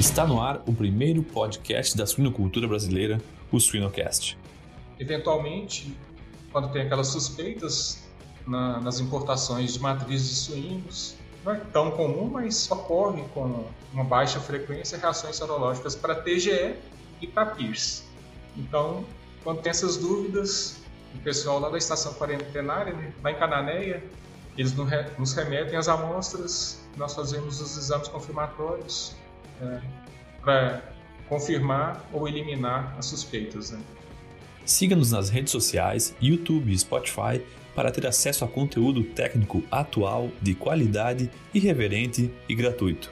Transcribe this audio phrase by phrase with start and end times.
[0.00, 3.20] Está no ar o primeiro podcast da suinocultura brasileira,
[3.52, 4.38] o Suinocast.
[4.98, 5.94] Eventualmente,
[6.50, 8.02] quando tem aquelas suspeitas
[8.46, 14.02] na, nas importações de matrizes de suínos, não é tão comum, mas ocorre com uma
[14.02, 16.76] baixa frequência reações serológicas para TGE
[17.20, 18.08] e para PIRS.
[18.56, 19.04] Então,
[19.44, 20.78] quando tem essas dúvidas,
[21.14, 24.02] o pessoal lá da estação quarentenária, né, lá em Cananéia,
[24.56, 24.74] eles
[25.18, 29.19] nos remetem as amostras, nós fazemos os exames confirmatórios
[29.62, 29.80] é,
[30.42, 30.82] para
[31.28, 33.70] confirmar ou eliminar as suspeitas.
[33.70, 33.80] Né?
[34.64, 37.40] Siga-nos nas redes sociais, YouTube e Spotify
[37.74, 43.10] para ter acesso a conteúdo técnico atual, de qualidade, irreverente e gratuito.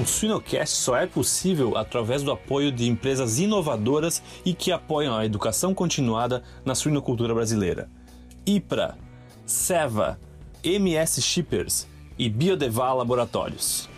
[0.00, 5.24] O Suinocast só é possível através do apoio de empresas inovadoras e que apoiam a
[5.24, 7.88] educação continuada na suinocultura brasileira.
[8.44, 8.98] IPRA,
[9.46, 10.18] SEVA,
[10.64, 11.86] MS Shippers
[12.18, 13.88] e Biodeval Laboratórios.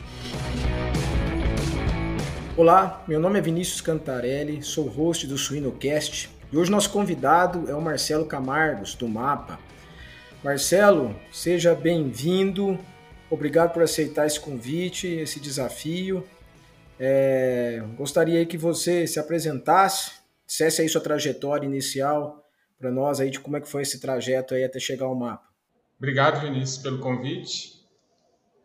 [2.56, 7.74] Olá, meu nome é Vinícius Cantarelli, sou host do Suinocast e hoje nosso convidado é
[7.74, 9.58] o Marcelo Camargos, do MAPA.
[10.42, 12.78] Marcelo, seja bem-vindo,
[13.28, 16.26] obrigado por aceitar esse convite, esse desafio.
[16.98, 20.12] É, gostaria que você se apresentasse,
[20.46, 22.42] dissesse aí sua trajetória inicial
[22.78, 25.44] para nós aí de como é que foi esse trajeto aí até chegar ao MAPA.
[25.98, 27.75] Obrigado, Vinícius, pelo convite.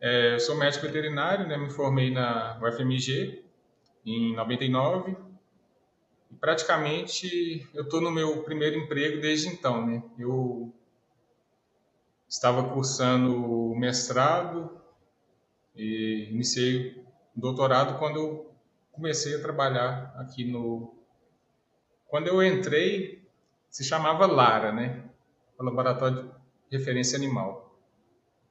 [0.03, 3.45] É, eu sou médico veterinário, né, me formei na UFMG
[4.03, 5.15] em 99
[6.31, 9.85] e praticamente eu estou no meu primeiro emprego desde então.
[9.85, 10.03] Né?
[10.17, 10.73] Eu
[12.27, 14.81] estava cursando mestrado
[15.75, 17.05] e iniciei
[17.37, 18.55] o doutorado quando eu
[18.91, 20.95] comecei a trabalhar aqui no...
[22.07, 23.23] Quando eu entrei,
[23.69, 25.03] se chamava Lara, né?
[25.59, 26.33] O Laboratório
[26.69, 27.70] de Referência Animal.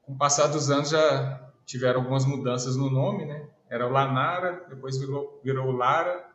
[0.02, 3.48] Com o passar dos anos já tiveram algumas mudanças no nome, né?
[3.68, 6.28] Era o Lanara, depois virou, virou Lara,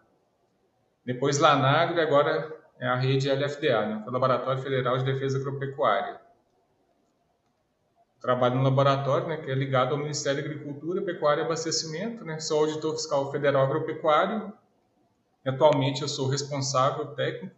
[1.05, 4.03] depois Lanagro e agora é a rede LFDA, né?
[4.07, 6.19] o Laboratório Federal de Defesa Agropecuária.
[8.19, 12.25] Trabalho no laboratório, né, que é ligado ao Ministério da Agricultura, Pecuária e Abastecimento.
[12.25, 12.39] Né?
[12.39, 14.51] Sou auditor fiscal federal agropecuário.
[15.45, 17.55] Atualmente eu sou responsável técnico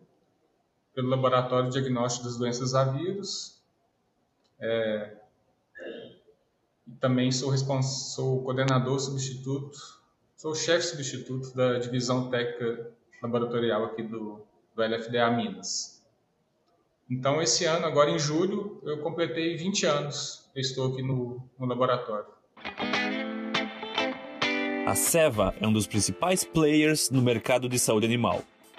[0.94, 3.62] pelo Laboratório de Diagnóstico das Doenças Aviários.
[4.60, 5.16] É,
[7.00, 9.78] também sou, sou coordenador substituto,
[10.36, 16.04] sou chefe substituto da divisão técnica laboratorial aqui do, do LFDA Minas.
[17.10, 22.28] Então, esse ano, agora em julho, eu completei 20 anos estou aqui no, no laboratório.
[24.86, 28.44] A Seva é um dos principais players no mercado de saúde animal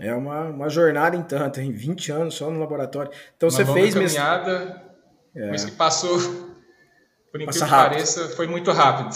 [0.00, 3.12] É uma, uma jornada em tanto, em 20 anos só no laboratório.
[3.36, 4.82] Então uma você fez caminhada,
[5.34, 5.50] é.
[5.50, 6.18] mas que passou,
[7.30, 9.14] por incrível que pareça, foi muito rápido.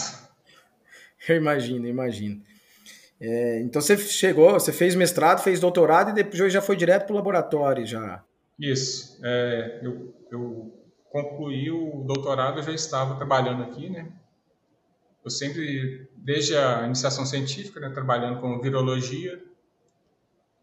[1.27, 2.39] Eu imagino, imagino.
[3.19, 7.13] É, então você chegou, você fez mestrado, fez doutorado e depois já foi direto para
[7.13, 8.23] o laboratório já.
[8.59, 9.19] Isso.
[9.23, 14.07] É, eu, eu concluí o doutorado, eu já estava trabalhando aqui, né?
[15.23, 19.41] Eu sempre, desde a iniciação científica, né, trabalhando com virologia,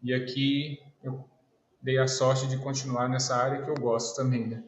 [0.03, 1.27] e aqui eu
[1.81, 4.63] dei a sorte de continuar nessa área que eu gosto também, né?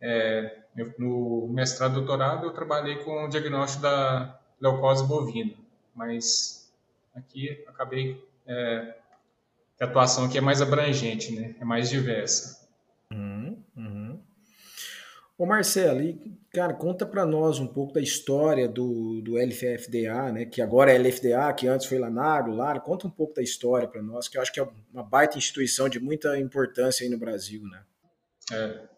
[0.00, 5.54] É, eu, no mestrado e doutorado eu trabalhei com o diagnóstico da leucose bovina,
[5.94, 6.70] mas
[7.14, 8.94] aqui acabei é,
[9.80, 11.54] a atuação aqui é mais abrangente, né?
[11.58, 12.63] É mais diversa.
[15.36, 20.44] Ô Marcelo, e, cara, conta para nós um pouco da história do, do LFDA, né?
[20.44, 22.78] Que agora é LFDA, que antes foi Lanago, Lara.
[22.78, 25.88] Conta um pouco da história para nós, que eu acho que é uma baita instituição
[25.88, 27.82] de muita importância aí no Brasil, né?
[28.52, 28.88] É.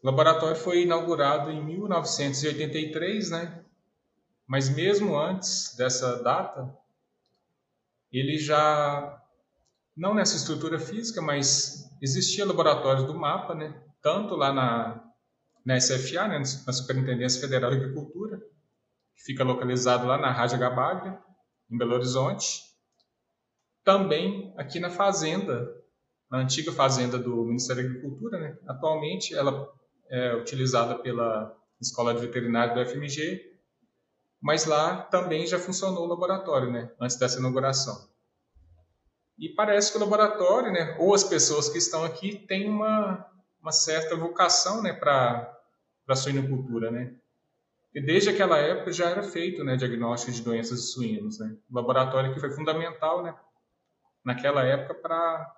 [0.00, 3.64] O laboratório foi inaugurado em 1983, né?
[4.46, 6.72] Mas mesmo antes dessa data,
[8.12, 9.20] ele já
[9.96, 13.74] não nessa estrutura física, mas existia laboratórios do MAPA, né?
[14.00, 15.13] Tanto lá na
[15.64, 18.38] na SFA, né, na Superintendência Federal de Agricultura,
[19.16, 21.18] que fica localizado lá na Rádio Gabaglia,
[21.70, 22.62] em Belo Horizonte.
[23.82, 25.68] Também aqui na fazenda,
[26.30, 28.58] na antiga fazenda do Ministério da Agricultura, né?
[28.68, 29.72] atualmente ela
[30.10, 33.52] é utilizada pela Escola de Veterinário do FMG,
[34.40, 36.90] mas lá também já funcionou o laboratório, né?
[37.00, 38.12] antes dessa inauguração.
[39.38, 43.26] E parece que o laboratório, né, ou as pessoas que estão aqui, têm uma,
[43.60, 45.53] uma certa vocação né, para
[46.12, 46.90] a suinocultura.
[46.90, 47.14] Né?
[47.94, 51.38] E desde aquela época já era feito né, diagnóstico de doenças de suínos.
[51.38, 51.56] Né?
[51.70, 53.34] Laboratório que foi fundamental né,
[54.24, 55.54] naquela época para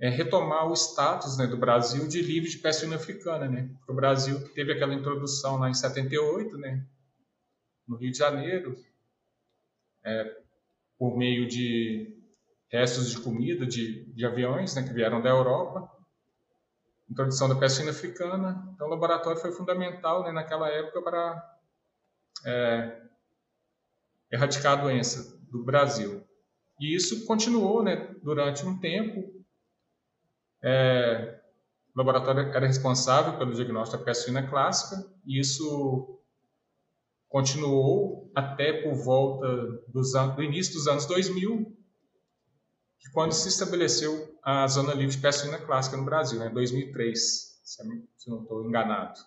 [0.00, 3.48] é, retomar o status né, do Brasil de livre de peste suína africana.
[3.48, 3.70] Né?
[3.88, 6.84] o Brasil teve aquela introdução lá em 78, né,
[7.86, 8.76] no Rio de Janeiro,
[10.04, 10.36] é,
[10.98, 12.14] por meio de
[12.68, 15.90] restos de comida de, de aviões né, que vieram da Europa,
[17.10, 18.68] introdução da peste africana.
[18.74, 21.58] Então, o laboratório foi fundamental né, naquela época para
[22.46, 23.02] é,
[24.30, 26.24] erradicar a doença do Brasil.
[26.80, 29.44] E isso continuou né, durante um tempo.
[30.62, 31.40] É,
[31.94, 36.20] o laboratório era responsável pelo diagnóstico da peste clássica, e isso
[37.28, 39.46] continuou até por volta
[39.88, 41.76] dos, do início dos anos 2000,
[43.14, 48.42] quando se estabeleceu a Zona Livre de Suína Clássica no Brasil, né, 2003, se não
[48.42, 49.18] estou enganado.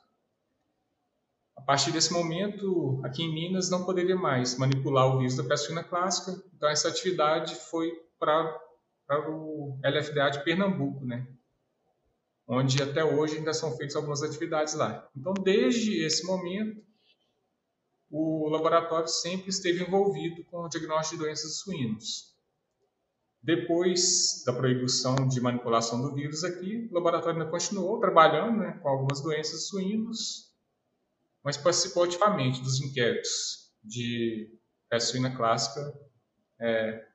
[1.56, 5.84] A partir desse momento, aqui em Minas, não poderia mais manipular o vírus da suína
[5.84, 8.60] clássica, então essa atividade foi para,
[9.08, 11.28] para o LFDA de Pernambuco, né?
[12.48, 15.10] onde até hoje ainda são feitas algumas atividades lá.
[15.16, 16.82] Então, desde esse momento,
[18.10, 22.37] o laboratório sempre esteve envolvido com o diagnóstico de doenças de suínos.
[23.48, 28.90] Depois da proibição de manipulação do vírus aqui, o laboratório ainda continuou trabalhando né, com
[28.90, 30.54] algumas doenças de suínos,
[31.42, 34.54] mas participou ativamente dos inquéritos de
[34.90, 35.80] peste suína clássica,
[36.60, 37.06] é,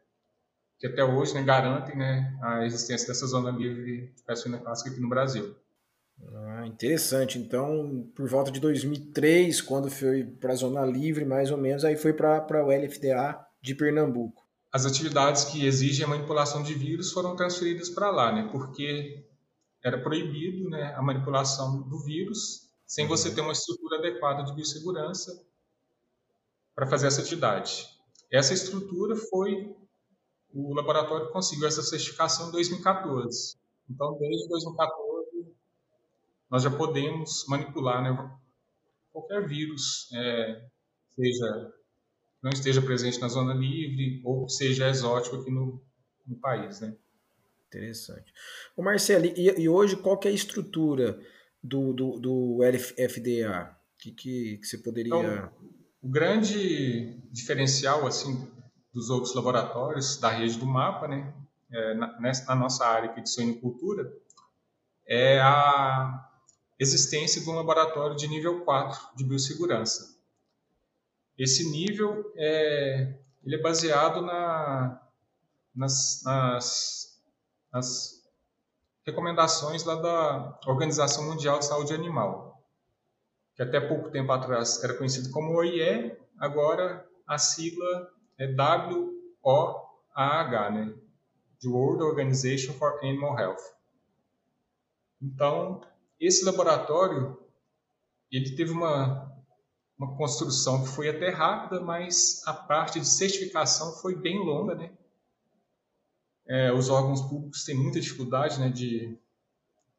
[0.78, 4.88] que até hoje né, garantem né, a existência dessa zona livre de peste suína clássica
[4.88, 5.54] aqui no Brasil.
[6.34, 7.38] Ah, interessante.
[7.38, 11.96] Então, por volta de 2003, quando foi para a Zona Livre, mais ou menos, aí
[11.96, 14.41] foi para o LFDA de Pernambuco.
[14.72, 18.48] As atividades que exigem a manipulação de vírus foram transferidas para lá, né?
[18.50, 19.22] Porque
[19.84, 25.44] era proibido né, a manipulação do vírus sem você ter uma estrutura adequada de biossegurança
[26.74, 27.86] para fazer essa atividade.
[28.30, 29.76] Essa estrutura foi
[30.54, 33.56] o laboratório conseguiu essa certificação em 2014.
[33.88, 35.12] Então, desde 2014
[36.50, 38.38] nós já podemos manipular né,
[39.10, 40.68] qualquer vírus, é,
[41.14, 41.72] seja
[42.42, 45.82] não esteja presente na zona livre ou seja exótico aqui no,
[46.26, 46.94] no país, né?
[47.68, 48.32] Interessante.
[48.76, 51.18] O Marcelo, e, e, hoje qual é a estrutura
[51.62, 53.74] do, do, do LFDA?
[53.98, 55.14] Que, que, que você poderia...
[55.14, 55.52] Então,
[56.02, 58.50] o grande diferencial, assim,
[58.92, 61.32] dos outros laboratórios da rede do MAPA, né,
[61.70, 64.12] é, na, nessa, na nossa área aqui de suinocultura,
[65.06, 66.28] é a
[66.78, 70.20] existência de um laboratório de nível 4 de biossegurança.
[71.42, 75.02] Esse nível é, ele é baseado na,
[75.74, 77.20] nas, nas,
[77.72, 78.22] nas
[79.04, 82.64] recomendações lá da Organização Mundial de Saúde Animal,
[83.56, 88.46] que até pouco tempo atrás era conhecido como OIE, agora a sigla é
[89.44, 90.94] WOAH, né?
[91.60, 93.64] The World Organization for Animal Health.
[95.20, 95.80] Então,
[96.20, 97.36] esse laboratório,
[98.30, 99.31] ele teve uma,
[100.02, 104.92] uma construção que foi até rápida, mas a parte de certificação foi bem longa, né?
[106.44, 109.16] É, os órgãos públicos têm muita dificuldade né, de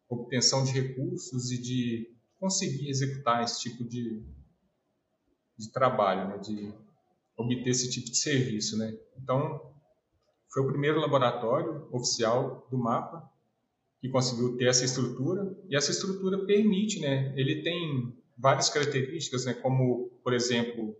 [0.09, 4.21] obtenção de recursos e de conseguir executar esse tipo de,
[5.57, 6.73] de trabalho, né, de
[7.37, 8.77] obter esse tipo de serviço.
[8.77, 8.93] Né?
[9.17, 9.73] Então,
[10.49, 13.23] foi o primeiro laboratório oficial do MAPA
[14.01, 17.33] que conseguiu ter essa estrutura e essa estrutura permite, né?
[17.37, 19.53] Ele tem várias características, né?
[19.53, 20.97] Como, por exemplo,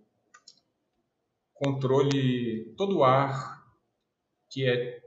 [1.54, 3.64] controle todo o ar
[4.50, 5.02] que é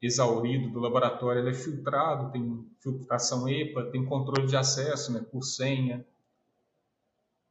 [0.00, 5.20] exaurido do laboratório, ele é filtrado, tem filtração EPA, tem controle de acesso, né?
[5.20, 6.06] Por senha.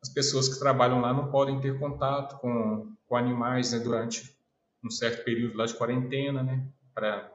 [0.02, 3.80] As pessoas que trabalham lá não podem ter contato com, com animais, né?
[3.80, 4.36] Durante
[4.84, 6.68] um certo período lá de quarentena, né?
[6.94, 7.32] Para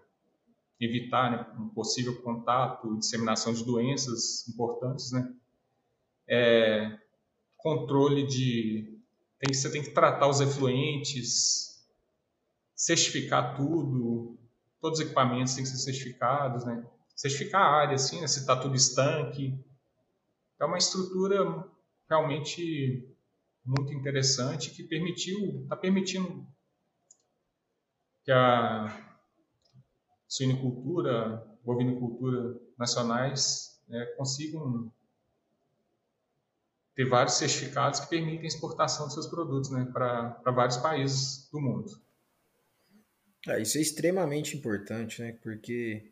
[0.81, 5.33] evitar né, um possível contato, disseminação de doenças importantes, né?
[6.29, 6.99] É,
[7.57, 8.95] controle de
[9.39, 11.87] tem, você tem que tratar os efluentes,
[12.75, 14.39] certificar tudo,
[14.81, 16.85] todos os equipamentos têm que ser certificados, né?
[17.15, 18.27] Certificar a área, assim, né?
[18.27, 19.59] se está tudo estanque.
[20.61, 21.69] É uma estrutura
[22.09, 23.09] realmente
[23.65, 26.47] muito interessante que permitiu, está permitindo
[28.25, 28.89] que a
[30.27, 34.93] suinicultura, bovinicultura nacionais né, consigam
[36.95, 41.91] ter vários certificados que permitem exportação de seus produtos né, para vários países do mundo.
[43.49, 45.37] É, isso é extremamente importante, né?
[45.43, 46.11] Porque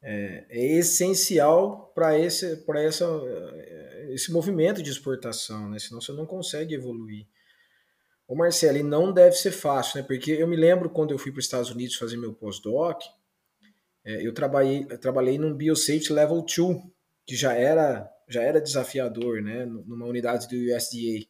[0.00, 3.06] é, é essencial para esse, essa,
[4.10, 5.78] esse movimento de exportação, né?
[5.78, 7.26] Senão você não consegue evoluir.
[8.26, 10.06] O Marcelo, e não deve ser fácil, né?
[10.06, 13.02] Porque eu me lembro quando eu fui para os Estados Unidos fazer meu pós-doc,
[14.04, 16.82] é, eu trabalhei, eu trabalhei num Biosafety Level 2,
[17.26, 19.64] que já era, já era desafiador, né?
[19.64, 21.26] Numa unidade do USDA.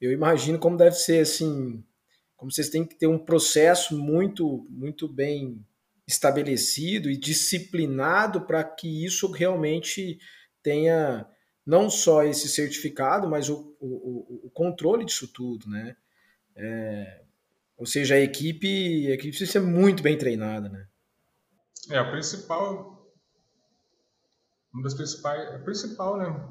[0.00, 1.84] Eu imagino como deve ser, assim,
[2.36, 5.64] como vocês têm que ter um processo muito, muito bem
[6.06, 10.18] estabelecido e disciplinado para que isso realmente
[10.62, 11.26] tenha
[11.64, 15.96] não só esse certificado, mas o, o, o controle disso tudo, né?
[16.56, 17.22] É,
[17.76, 20.86] ou seja, a equipe, a equipe precisa ser muito bem treinada, né?
[21.90, 22.99] É, a principal,
[24.72, 26.48] uma das principais, a principal, né,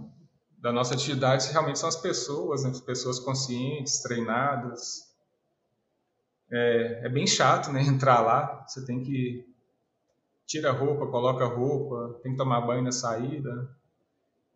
[0.58, 5.10] da nossa atividade realmente são as pessoas, né, as pessoas conscientes, treinadas,
[6.52, 7.82] é, é bem chato, né?
[7.84, 9.48] Entrar lá, você tem que
[10.46, 13.70] tira a roupa, coloca a roupa, tem que tomar banho na saída.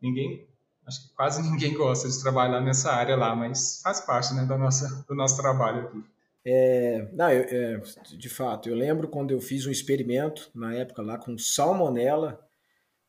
[0.02, 0.48] Ninguém,
[0.88, 4.58] acho que quase ninguém gosta de trabalhar nessa área lá, mas faz parte, né, da
[4.58, 6.04] nossa, do nosso trabalho aqui.
[6.46, 7.82] É, não, eu, é,
[8.18, 12.44] de fato, eu lembro quando eu fiz um experimento na época lá com salmonela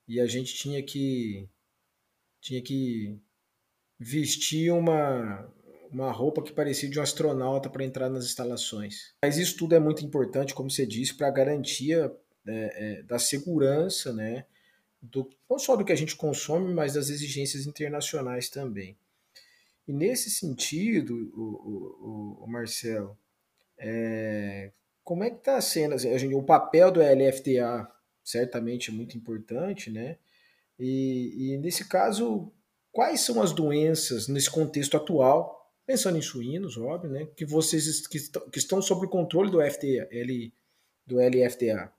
[0.06, 1.48] e a gente tinha que
[2.40, 3.18] tinha que
[3.98, 5.50] vestir uma
[5.90, 9.14] uma roupa que parecia de um astronauta para entrar nas instalações.
[9.22, 12.12] Mas isso tudo é muito importante, como você disse, para a garantia
[12.46, 14.44] é, é, da segurança, né?
[15.00, 18.96] Do, não só do que a gente consome, mas das exigências internacionais também.
[19.86, 23.16] E nesse sentido, o, o, o Marcelo,
[23.78, 24.72] é,
[25.04, 27.88] como é que está sendo assim, o papel do LFTA
[28.24, 30.16] certamente é muito importante, né?
[30.78, 32.50] E, e, nesse caso,
[32.90, 38.18] quais são as doenças nesse contexto atual pensando em suínos, óbvio, né, que vocês que,
[38.50, 40.52] que estão sob o controle do FTA, L,
[41.06, 41.92] do LFTA.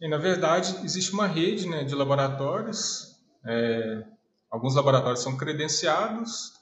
[0.00, 3.20] E, na verdade, existe uma rede né, de laboratórios.
[3.44, 4.04] É,
[4.50, 6.54] alguns laboratórios são credenciados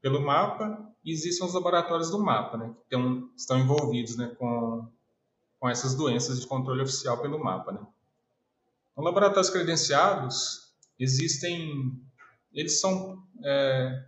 [0.00, 4.88] pelo MAPA e existem os laboratórios do MAPA, né, que tem, estão envolvidos né, com,
[5.60, 7.72] com essas doenças de controle oficial pelo MAPA.
[7.72, 7.86] Né.
[8.90, 12.02] Então, laboratórios credenciados existem,
[12.52, 14.06] eles são é,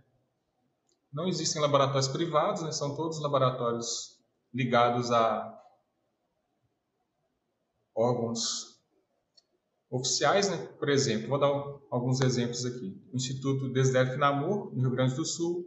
[1.13, 2.71] não existem laboratórios privados, né?
[2.71, 4.19] são todos laboratórios
[4.51, 5.61] ligados a
[7.95, 8.81] órgãos
[9.89, 10.57] oficiais, né?
[10.79, 11.47] Por exemplo, vou dar
[11.91, 12.99] alguns exemplos aqui.
[13.11, 15.63] O Instituto Desdef Namur, no Rio Grande do Sul,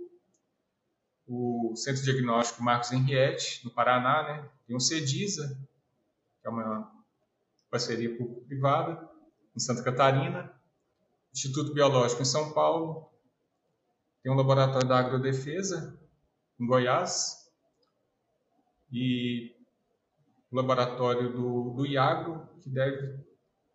[1.28, 4.50] o Centro Diagnóstico Marcos Henriette, no Paraná, né?
[4.66, 5.56] Tem o CEDISA,
[6.46, 6.92] que é uma
[7.68, 9.10] parceria público-privada,
[9.56, 10.52] em Santa Catarina,
[11.34, 13.10] Instituto Biológico em São Paulo,
[14.22, 15.98] tem um laboratório da agrodefesa
[16.60, 17.50] em Goiás
[18.92, 19.56] e
[20.50, 23.18] o laboratório do, do IAGRO, que deve,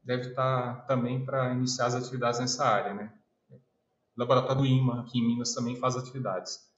[0.02, 2.94] deve estar também para iniciar as atividades nessa área.
[2.94, 3.14] Né?
[3.52, 3.60] O
[4.16, 6.72] laboratório do IMA, aqui em Minas, também faz atividades.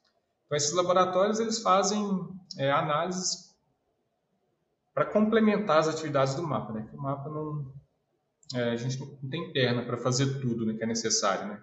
[0.45, 2.03] Então, esses laboratórios eles fazem
[2.57, 3.52] é, análises
[4.93, 6.71] para complementar as atividades do mapa.
[6.73, 6.89] Né?
[6.93, 7.73] o mapa não,
[8.53, 11.47] é, a gente não tem perna para fazer tudo né, que é necessário.
[11.47, 11.61] Né?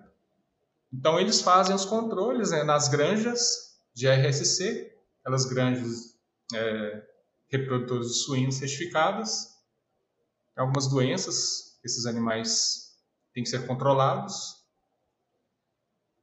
[0.92, 6.18] Então, eles fazem os controles né, nas granjas de RSC, aquelas granjas
[6.52, 7.06] é,
[7.48, 9.50] reprodutores de suínos certificadas.
[10.56, 12.96] Algumas doenças, esses animais
[13.32, 14.56] têm que ser controlados.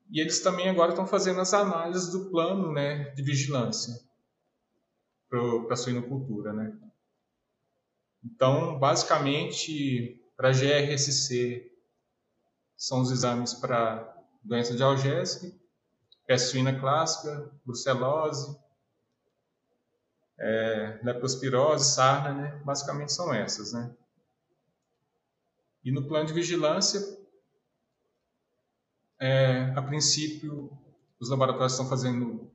[0.09, 3.93] E eles também agora estão fazendo as análises do plano né, de vigilância
[5.29, 6.53] para a suinocultura.
[6.53, 6.77] Né?
[8.27, 11.72] Então, basicamente, para GRSC,
[12.75, 15.55] são os exames para doença de Algésica,
[16.25, 18.60] peste suína clássica, brucelose,
[20.38, 22.62] é, leptospirose, sarna, né?
[22.65, 23.72] basicamente são essas.
[23.72, 23.96] Né?
[25.84, 27.01] E no plano de vigilância,
[29.19, 30.69] é, a princípio,
[31.17, 32.51] os laboratórios estão fazendo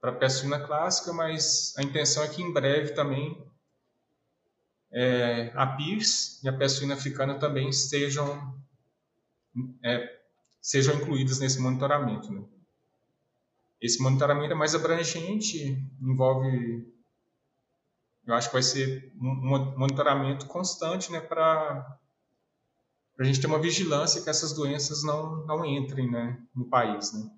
[0.00, 3.51] para peste suína clássica, mas a intenção é que em breve também
[4.92, 8.60] é, a PIRS e a peste suína africana também estejam
[9.84, 10.20] é,
[10.60, 12.32] sejam incluídas nesse monitoramento.
[12.32, 12.44] Né?
[13.80, 16.86] Esse monitoramento é mais abrangente, envolve,
[18.26, 21.98] eu acho que vai ser um monitoramento constante né, para
[23.18, 27.28] a gente ter uma vigilância que essas doenças não, não entrem né, no país, né?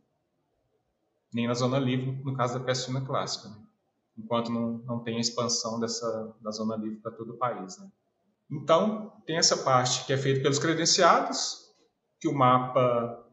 [1.32, 3.63] nem na zona livre, no caso da peste suína clássica, né?
[4.16, 7.78] Enquanto não, não tem expansão dessa, da zona livre para todo o país.
[7.78, 7.90] Né?
[8.50, 11.64] Então, tem essa parte que é feita pelos credenciados,
[12.20, 13.24] que o mapa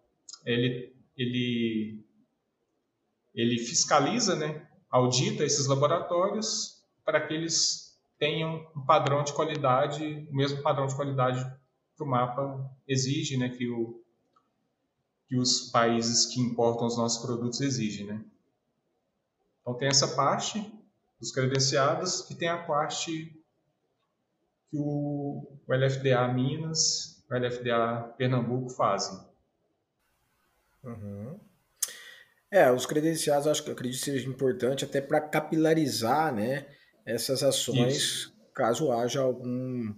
[0.45, 2.05] ele, ele,
[3.33, 10.35] ele fiscaliza, né, audita esses laboratórios para que eles tenham um padrão de qualidade, o
[10.35, 11.43] mesmo padrão de qualidade
[11.95, 14.03] que o mapa exige, né, que, o,
[15.27, 18.05] que os países que importam os nossos produtos exigem.
[18.05, 18.23] Né?
[19.61, 20.59] Então tem essa parte
[21.19, 23.31] dos credenciados e tem a parte
[24.69, 29.19] que o, o LFDA Minas, o LFDA Pernambuco fazem.
[30.83, 31.39] Uhum.
[32.49, 36.67] É, os credenciados acho que acredito que seja importante até para capilarizar, né,
[37.05, 38.37] essas ações Isso.
[38.53, 39.95] caso haja algum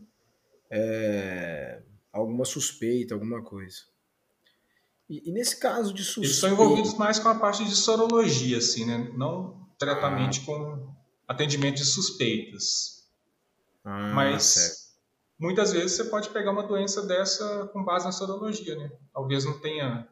[0.69, 3.92] é, alguma suspeita, alguma coisa.
[5.13, 6.25] E, e, nesse caso de suspeita...
[6.25, 9.11] Eles estão envolvidos mais com a parte de sorologia, assim, né?
[9.15, 10.45] Não diretamente ah.
[10.47, 10.95] com
[11.27, 13.07] atendimento de suspeitas.
[13.85, 14.77] Ah, Mas certo.
[15.37, 18.91] muitas vezes você pode pegar uma doença dessa com base na sorologia, né?
[19.13, 20.07] Talvez não tenha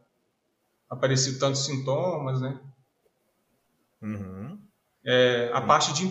[0.88, 2.60] aparecido tantos sintomas, né?
[4.03, 4.60] Uhum.
[5.03, 5.67] É, a uhum.
[5.67, 6.05] parte de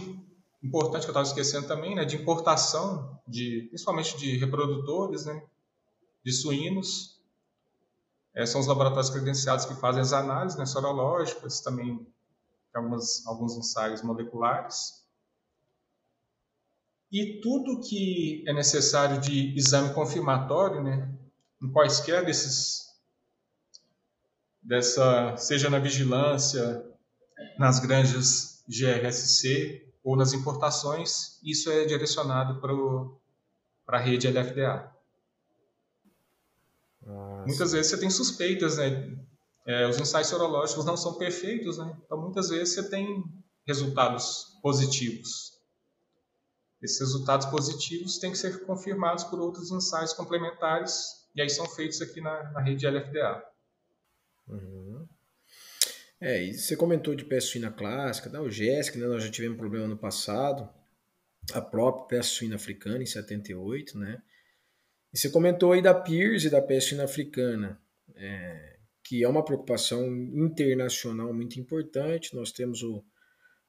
[0.65, 5.45] importante que eu estava esquecendo também, né, de importação de, principalmente de reprodutores, né,
[6.25, 7.20] de suínos.
[8.35, 12.07] É, são os laboratórios credenciados que fazem as análises né, sorológicas, também
[12.75, 15.05] algumas, alguns ensaios moleculares.
[17.11, 21.13] E tudo que é necessário de exame confirmatório, né,
[21.61, 22.89] em quaisquer desses
[24.63, 26.85] dessa, seja na vigilância,
[27.59, 35.00] nas granjas GRSC ou nas importações, isso é direcionado para a rede LFDA.
[37.02, 37.47] Nossa.
[37.47, 39.16] Muitas vezes você tem suspeitas, né?
[39.66, 41.97] É, os ensaios sorológicos não são perfeitos, né?
[42.04, 43.23] Então muitas vezes você tem
[43.66, 45.50] resultados positivos.
[46.83, 52.00] Esses resultados positivos têm que ser confirmados por outros ensaios complementares e aí são feitos
[52.00, 53.45] aqui na, na rede LFDA.
[54.49, 55.07] Uhum.
[56.21, 59.07] É, e você comentou de peste suína clássica, da UGESC, né?
[59.07, 60.69] Nós já tivemos problema no passado,
[61.52, 64.23] a própria peste suína africana em 78, né?
[65.13, 67.81] E você comentou aí da PIRS e da peste africana,
[68.15, 72.35] é, que é uma preocupação internacional muito importante.
[72.35, 73.05] Nós temos o,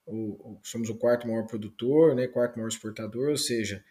[0.05, 2.27] o, somos o quarto maior produtor, né?
[2.27, 3.83] Quarto maior exportador, ou seja,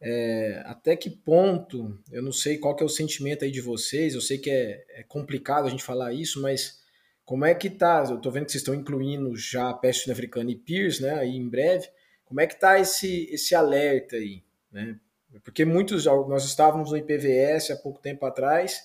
[0.00, 4.14] é, até que ponto, eu não sei qual que é o sentimento aí de vocês,
[4.14, 6.82] eu sei que é, é complicado a gente falar isso, mas
[7.24, 8.04] como é que tá?
[8.10, 11.36] Eu tô vendo que vocês estão incluindo já a peste africana e PIRS, né, aí
[11.36, 11.88] em breve.
[12.24, 14.98] Como é que tá esse, esse alerta aí, né?
[15.40, 18.82] Porque muitos, nós estávamos no IPVS há pouco tempo atrás,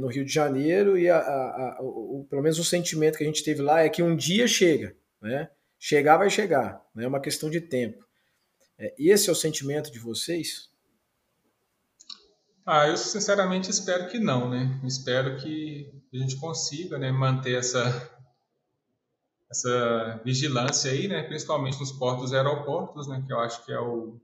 [0.00, 3.26] no Rio de Janeiro, e a, a, a, o, pelo menos o sentimento que a
[3.26, 5.48] gente teve lá é que um dia chega, né?
[5.78, 7.04] Chegar vai chegar, né?
[7.04, 8.04] é uma questão de tempo.
[8.78, 10.68] É, esse é o sentimento de vocês?
[12.66, 14.78] Ah, eu sinceramente espero que não, né?
[14.84, 18.10] Espero que a gente consiga, né, manter essa
[19.50, 23.80] essa vigilância aí, né, principalmente nos portos e aeroportos, né, que eu acho que é
[23.80, 24.20] o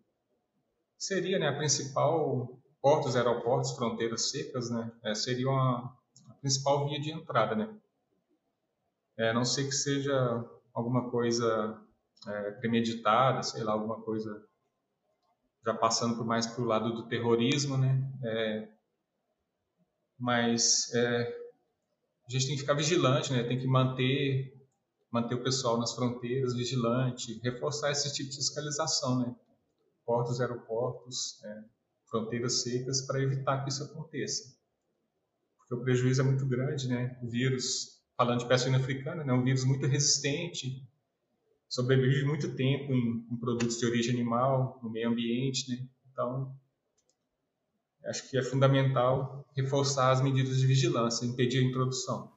[0.99, 5.97] seria, né, a principal portos, aeroportos, fronteiras secas, né, é, seria uma,
[6.29, 7.75] a principal via de entrada, né.
[9.17, 11.81] É, não sei que seja alguma coisa
[12.27, 14.47] é, premeditada, sei lá, alguma coisa
[15.65, 18.01] já passando por mais para o lado do terrorismo, né?
[18.23, 18.69] É,
[20.19, 21.37] mas é,
[22.27, 23.43] a gente tem que ficar vigilante, né?
[23.43, 24.55] Tem que manter
[25.11, 29.35] manter o pessoal nas fronteiras vigilante, reforçar esse tipo de fiscalização, né?
[30.07, 31.65] Portos, aeroportos, é,
[32.09, 34.57] fronteiras secas para evitar que isso aconteça,
[35.59, 37.19] porque o prejuízo é muito grande, né?
[37.23, 39.33] O vírus, falando de peste africana, né?
[39.33, 40.89] Um vírus muito resistente,
[41.69, 45.85] sobrevive muito tempo em, em, produtos de origem animal, no meio ambiente, né?
[46.13, 46.57] Então,
[48.05, 52.33] acho que é fundamental reforçar as medidas de vigilância, impedir a introdução.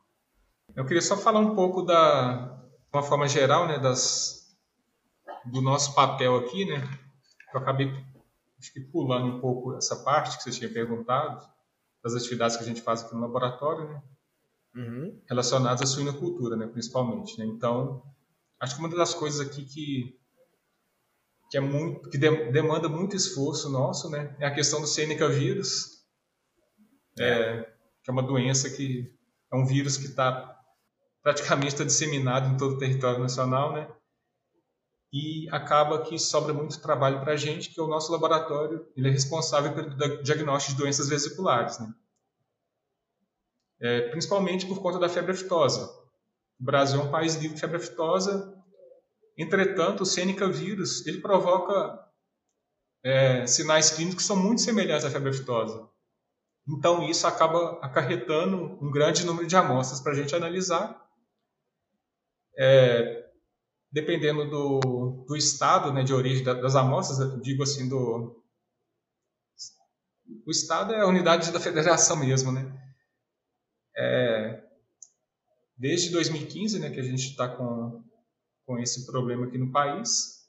[0.76, 4.58] Eu queria só falar um pouco da, de uma forma geral, né, das,
[5.46, 7.09] do nosso papel aqui, né?
[7.54, 7.92] Eu acabei
[8.60, 11.48] acho que pulando um pouco essa parte que você tinha perguntado,
[12.04, 14.04] das atividades que a gente faz aqui no laboratório, né?
[14.76, 15.22] Uhum.
[15.28, 17.38] Relacionadas à suinocultura, né, principalmente.
[17.40, 17.46] Né?
[17.46, 18.04] Então,
[18.60, 20.20] Acho que uma das coisas aqui que
[21.50, 25.28] que é muito que de, demanda muito esforço nosso, né, é a questão do Seneca
[25.28, 26.06] vírus,
[27.18, 27.64] é,
[28.04, 29.12] que é uma doença que
[29.52, 30.60] é um vírus que está
[31.24, 33.90] praticamente está disseminado em todo o território nacional, né?
[35.12, 39.08] E acaba que sobra muito trabalho para a gente, que é o nosso laboratório, ele
[39.08, 41.94] é responsável pelo diagnóstico de doenças vesiculares, né?
[43.82, 45.88] É, principalmente por conta da febre aftosa.
[46.60, 48.54] O Brasil é um país livre de febre aftosa.
[49.38, 52.06] Entretanto, o Seneca vírus ele provoca
[53.04, 55.90] é, sinais clínicos que são muito semelhantes à febre aftosa.
[56.68, 61.04] Então, isso acaba acarretando um grande número de amostras para a gente analisar.
[62.58, 63.29] É,
[63.92, 68.44] dependendo do, do estado né, de origem das amostras, digo assim, do.
[70.46, 72.72] O estado é a unidade da federação mesmo, né?
[73.98, 74.64] É,
[75.76, 78.04] desde 2015, né, que a gente está com,
[78.66, 80.48] com esse problema aqui no país,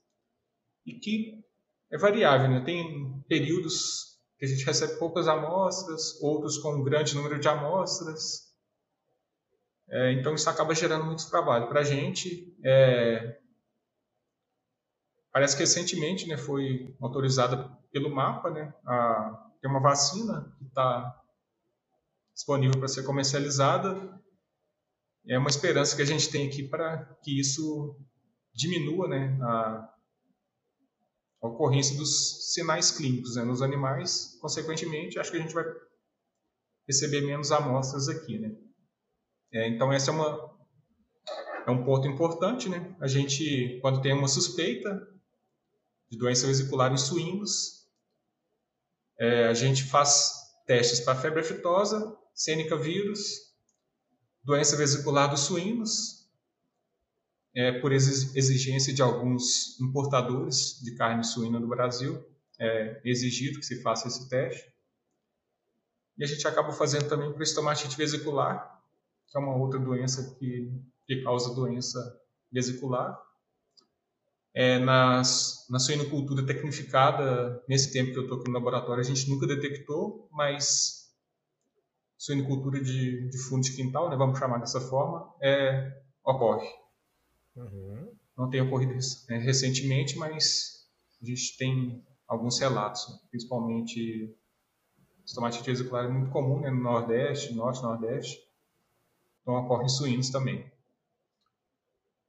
[0.84, 1.42] e que
[1.90, 2.62] é variável, né?
[2.62, 8.49] Tem períodos que a gente recebe poucas amostras, outros com um grande número de amostras.
[9.90, 12.56] É, então isso acaba gerando muito trabalho para a gente.
[12.64, 13.40] É,
[15.32, 21.20] parece que recentemente né, foi autorizada pelo MAPA, né, a, tem uma vacina que está
[22.32, 24.18] disponível para ser comercializada.
[25.28, 27.98] É uma esperança que a gente tem aqui para que isso
[28.54, 29.92] diminua né, a,
[31.42, 34.38] ocorrência dos sinais clínicos né, nos animais.
[34.40, 35.64] Consequentemente, acho que a gente vai
[36.86, 38.38] receber menos amostras aqui.
[38.38, 38.54] Né?
[39.52, 40.58] É, então, essa é, uma,
[41.66, 42.68] é um ponto importante.
[42.68, 42.94] Né?
[43.00, 45.08] A gente, quando tem uma suspeita
[46.08, 47.88] de doença vesicular em suínos,
[49.18, 50.32] é, a gente faz
[50.66, 53.50] testes para febre aftosa, cênica vírus,
[54.42, 56.20] doença vesicular dos suínos,
[57.54, 62.24] é, por exigência de alguns importadores de carne suína do Brasil,
[62.58, 64.72] é exigido que se faça esse teste.
[66.16, 68.79] E a gente acaba fazendo também para estomatite vesicular,
[69.30, 70.70] que é uma outra doença que,
[71.06, 71.98] que causa doença
[72.50, 73.18] vesicular.
[74.52, 79.30] É, nas, na suinocultura tecnificada, nesse tempo que eu estou aqui no laboratório, a gente
[79.30, 81.08] nunca detectou, mas
[82.18, 86.68] suinocultura de, de fundo de quintal, né, vamos chamar dessa forma, é, ocorre.
[87.54, 88.12] Uhum.
[88.36, 88.92] Não tem ocorrido
[89.30, 90.88] é, recentemente, mas
[91.22, 94.36] a gente tem alguns relatos, né, principalmente
[95.24, 98.36] estomatite vesicular é muito comum né, no Nordeste, Norte Nordeste,
[99.40, 100.70] então ocorre em suínos também.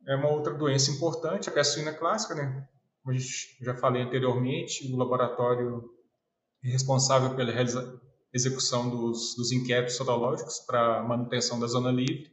[0.08, 2.68] É uma outra doença importante, a peste suína clássica, né?
[3.04, 5.90] Como já falei anteriormente, o laboratório
[6.64, 7.52] é responsável pela
[8.34, 12.32] execução dos, dos inquéritos sorológicos para manutenção da zona livre.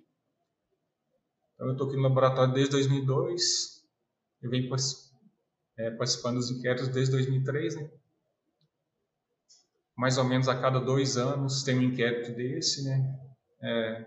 [1.55, 3.85] Então, eu estou aqui no laboratório desde 2002,
[4.43, 4.71] eu venho
[5.79, 7.91] é, participando dos inquéritos desde 2003, né?
[9.97, 13.21] Mais ou menos a cada dois anos tem um inquérito desse, né?
[13.61, 14.07] É,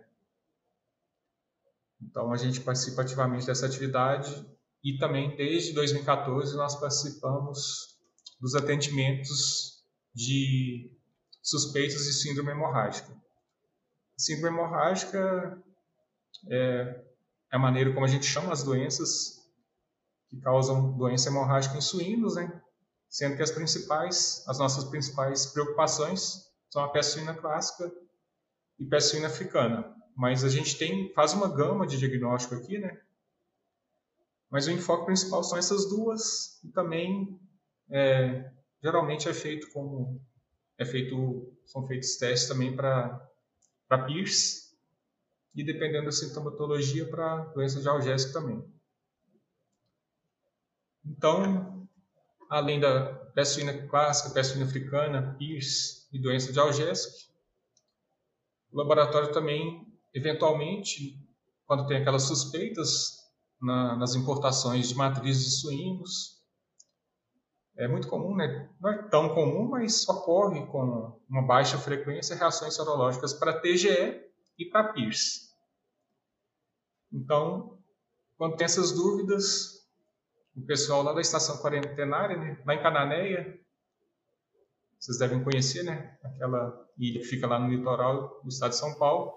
[2.01, 4.45] então, a gente participa ativamente dessa atividade
[4.83, 7.95] e também, desde 2014, nós participamos
[8.39, 9.83] dos atendimentos
[10.13, 10.97] de
[11.41, 13.15] suspeitos de síndrome hemorrágica.
[14.17, 15.61] Síndrome hemorrágica
[16.49, 17.05] é
[17.51, 19.39] a maneira como a gente chama as doenças
[20.27, 22.61] que causam doença hemorrágica em suínos, né?
[23.09, 27.91] sendo que as principais, as nossas principais preocupações são a peste suína clássica
[28.79, 32.99] e peste suína africana mas a gente tem faz uma gama de diagnóstico aqui, né?
[34.49, 37.39] Mas o enfoque principal são essas duas e também
[37.89, 38.51] é,
[38.83, 40.21] geralmente é feito como
[40.77, 43.29] é feito são feitos testes também para
[43.87, 44.77] para PIRS
[45.53, 48.63] e dependendo da sintomatologia para doença de algésica também.
[51.05, 51.87] Então,
[52.49, 57.31] além da peste suína clássica, peste suína africana, PIRS e doença de algésica,
[58.71, 61.17] o laboratório também eventualmente,
[61.65, 63.17] quando tem aquelas suspeitas
[63.61, 66.41] na, nas importações de matrizes de suínos,
[67.77, 68.69] é muito comum, né?
[68.79, 74.21] não é tão comum, mas ocorre com uma baixa frequência reações serológicas para TGE
[74.59, 75.51] e para PIRS.
[77.11, 77.77] Então,
[78.37, 79.81] quando tem essas dúvidas,
[80.55, 82.61] o pessoal lá da estação quarentenária, né?
[82.65, 83.59] lá em Cananéia,
[85.01, 86.15] vocês devem conhecer, né?
[86.23, 89.33] Aquela ilha que fica lá no litoral do estado de São Paulo.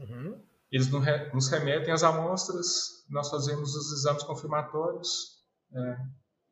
[0.00, 0.42] Uhum.
[0.72, 5.96] Eles nos remetem as amostras, nós fazemos os exames confirmatórios é,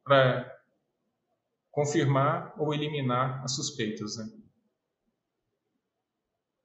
[0.04, 0.58] para
[1.70, 4.16] confirmar ou eliminar as suspeitas.
[4.16, 4.28] Né?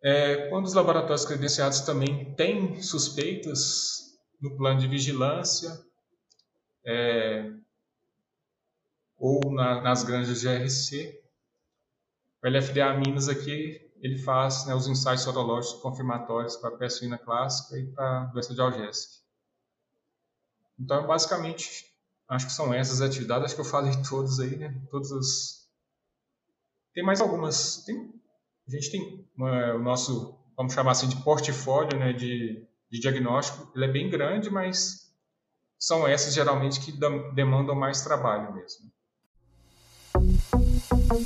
[0.03, 5.71] É, quando os laboratórios credenciados também têm suspeitas no plano de vigilância
[6.85, 7.49] é,
[9.15, 11.23] ou na, nas granjas de RC,
[12.43, 17.79] o LFDA Minas aqui ele faz né, os ensaios sorológicos confirmatórios para a suína clássica
[17.79, 19.13] e para a doença de Algésica.
[20.77, 21.85] Então, basicamente,
[22.27, 24.77] acho que são essas atividades, acho que eu falei todas aí, né?
[24.91, 25.69] Todas as...
[26.93, 27.85] Tem mais algumas.
[27.85, 28.13] Tem...
[28.67, 33.71] A gente tem uma, o nosso, vamos chamar assim, de portfólio né, de, de diagnóstico.
[33.73, 35.13] Ele é bem grande, mas
[35.79, 36.91] são essas geralmente que
[37.33, 38.91] demandam mais trabalho mesmo.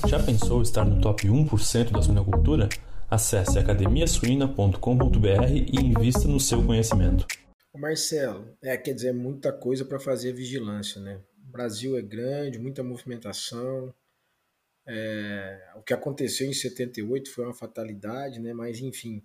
[0.07, 2.69] Já pensou estar no top 1% da suinocultura?
[3.09, 7.25] Acesse academiasuina.com.br e invista no seu conhecimento.
[7.75, 11.21] Marcelo, é, quer dizer, muita coisa para fazer vigilância, né?
[11.47, 13.93] O Brasil é grande, muita movimentação.
[14.85, 18.53] É, o que aconteceu em 78 foi uma fatalidade, né?
[18.53, 19.23] Mas, enfim,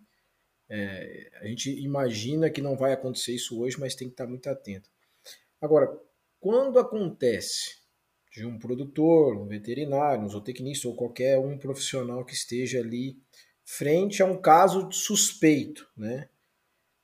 [0.68, 4.48] é, a gente imagina que não vai acontecer isso hoje, mas tem que estar muito
[4.48, 4.90] atento.
[5.61, 5.88] Agora,
[6.40, 7.82] quando acontece
[8.33, 13.18] de um produtor, um veterinário, um zootecnista ou qualquer um profissional que esteja ali
[13.64, 16.29] frente a um caso suspeito, né?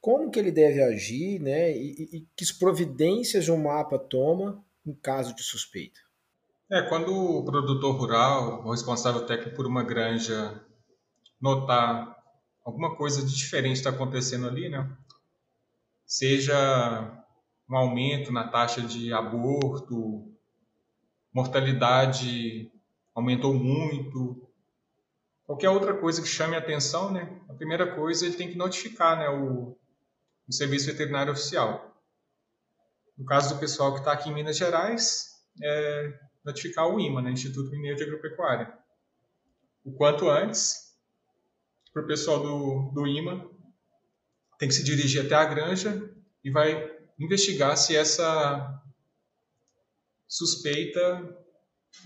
[0.01, 1.71] Como que ele deve agir, né?
[1.77, 6.01] E, e que providências o mapa toma em caso de suspeita?
[6.71, 10.63] É, quando o produtor rural, o responsável técnico por uma granja,
[11.41, 12.17] notar
[12.65, 14.91] alguma coisa de diferente está acontecendo ali, né?
[16.07, 17.25] Seja
[17.69, 20.28] um aumento na taxa de aborto,
[21.39, 22.69] mortalidade
[23.15, 24.49] aumentou muito,
[25.47, 27.41] qualquer outra coisa que chame a atenção, né?
[27.49, 29.77] A primeira coisa ele tem que notificar, né, o,
[30.49, 31.97] o serviço veterinário oficial.
[33.17, 37.31] No caso do pessoal que está aqui em Minas Gerais, é notificar o IMA, né,
[37.31, 38.73] Instituto Mineiro de Agropecuária.
[39.85, 40.93] O quanto antes,
[41.93, 43.49] para o pessoal do, do IMA,
[44.59, 46.11] tem que se dirigir até a granja
[46.43, 48.83] e vai investigar se essa
[50.29, 51.37] suspeita,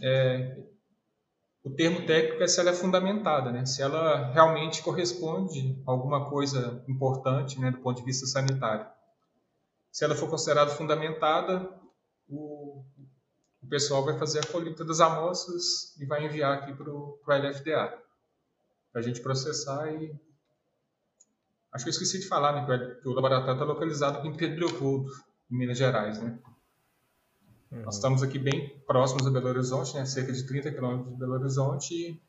[0.00, 0.56] é,
[1.64, 3.66] o termo técnico é se ela é fundamentada, né?
[3.66, 8.86] se ela realmente corresponde a alguma coisa importante né, do ponto de vista sanitário.
[9.90, 11.68] Se ela for considerada fundamentada,
[12.28, 12.82] o,
[13.62, 18.02] o pessoal vai fazer a colheita das amostras e vai enviar aqui para o LFDA
[18.92, 20.14] para a gente processar e.
[21.72, 22.66] Acho que eu esqueci de falar, né?
[23.00, 25.10] Que o laboratório está localizado em Pedro Leopoldo,
[25.50, 26.38] em Minas Gerais, né?
[27.72, 27.82] Uhum.
[27.82, 30.04] Nós estamos aqui bem próximos a Belo Horizonte, né?
[30.04, 32.22] Cerca de 30 quilômetros de Belo Horizonte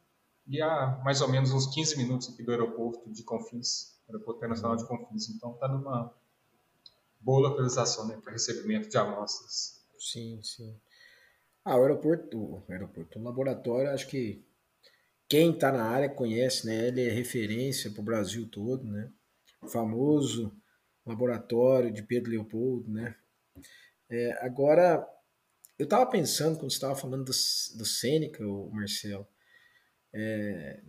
[0.47, 4.77] e, a mais ou menos uns 15 minutos aqui do aeroporto de Confins, aeroporto internacional
[4.77, 5.29] de Confins.
[5.29, 6.13] Então está numa
[7.19, 8.17] boa localização, né?
[8.23, 9.83] Para recebimento de amostras.
[9.99, 10.79] Sim, sim.
[11.65, 14.45] Ah, o aeroporto, o aeroporto, o laboratório, acho que
[15.27, 16.87] quem está na área conhece, né?
[16.87, 19.11] Ele é referência para o Brasil todo, né?
[19.61, 20.55] O famoso
[21.05, 23.15] laboratório de Pedro Leopoldo, né?
[24.09, 25.05] É, agora,
[25.77, 29.27] eu estava pensando, quando você estava falando do, do Sêneca, o Marcelo,
[30.13, 30.81] é,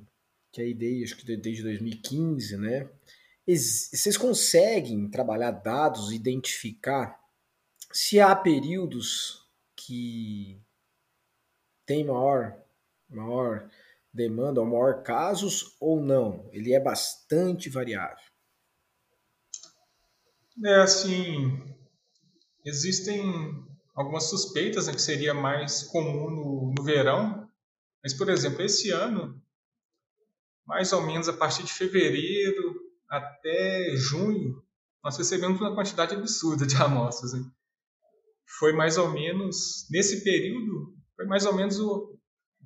[0.52, 2.88] que é a ideia, acho que desde 2015, né?
[3.46, 7.20] Vocês conseguem trabalhar dados, identificar
[7.92, 10.60] se há períodos que
[11.86, 12.56] tem maior,
[13.08, 13.70] maior
[14.12, 16.48] demanda ao maior casos ou não?
[16.52, 18.24] Ele é bastante variável.
[20.64, 21.62] É assim,
[22.64, 23.22] existem
[23.94, 27.48] algumas suspeitas né, que seria mais comum no, no verão,
[28.02, 29.40] mas por exemplo esse ano,
[30.66, 32.74] mais ou menos a partir de fevereiro
[33.08, 34.62] até junho,
[35.02, 37.34] nós recebemos uma quantidade absurda de amostras.
[37.34, 37.44] Hein?
[38.58, 42.14] Foi mais ou menos nesse período, foi mais ou menos o,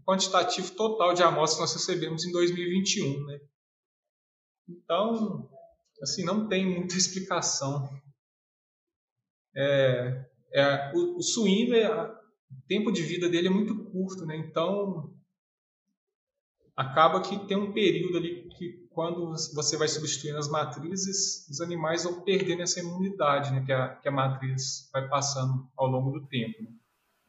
[0.09, 3.41] quantitativo total de amostras que nós recebemos em 2021, né?
[4.67, 5.51] Então,
[6.03, 7.91] assim, não tem muita explicação.
[9.55, 14.37] É, é, o, o suíno, é, o tempo de vida dele é muito curto, né?
[14.37, 15.13] Então,
[16.77, 22.05] acaba que tem um período ali que quando você vai substituindo as matrizes, os animais
[22.05, 23.63] vão perdendo essa imunidade, né?
[23.65, 26.63] Que a, que a matriz vai passando ao longo do tempo.
[26.63, 26.71] Né?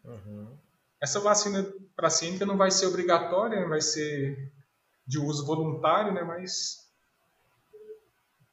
[0.06, 0.58] Uhum.
[1.02, 4.52] Essa vacina para cínica não vai ser obrigatória, vai ser
[5.06, 6.24] de uso voluntário, né?
[6.24, 6.90] Mas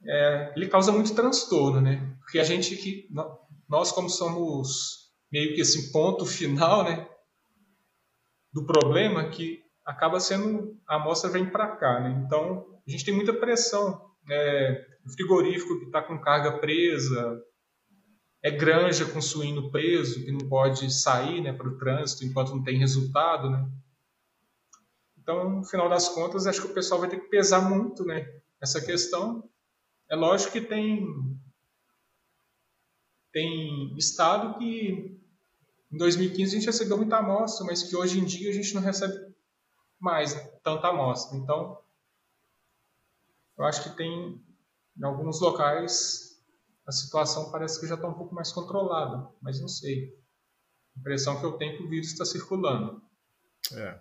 [0.05, 2.17] é, ele causa muito transtorno, né?
[2.21, 3.09] Porque a gente que
[3.69, 7.09] nós como somos meio que esse ponto final, né?
[8.53, 12.23] Do problema que acaba sendo a amostra vem para cá, né?
[12.25, 14.73] Então a gente tem muita pressão, né?
[15.05, 17.43] O frigorífico que está com carga presa,
[18.47, 22.63] é granja com suíno preso, que não pode sair né, para o trânsito enquanto não
[22.63, 23.51] tem resultado.
[23.51, 23.69] Né?
[25.19, 28.25] Então, no final das contas, acho que o pessoal vai ter que pesar muito né,
[28.61, 29.43] essa questão.
[30.09, 31.05] É lógico que tem,
[33.37, 35.21] tem estado que
[35.93, 38.81] em 2015 a gente recebeu muita amostra, mas que hoje em dia a gente não
[38.81, 39.37] recebe
[40.01, 41.37] mais tanta amostra.
[41.37, 41.79] Então,
[43.59, 44.43] eu acho que tem
[44.97, 46.43] em alguns locais
[46.87, 50.19] a situação parece que já está um pouco mais controlada, mas não sei.
[50.97, 53.03] A impressão que eu tenho é que o vírus está circulando.
[53.75, 54.01] É.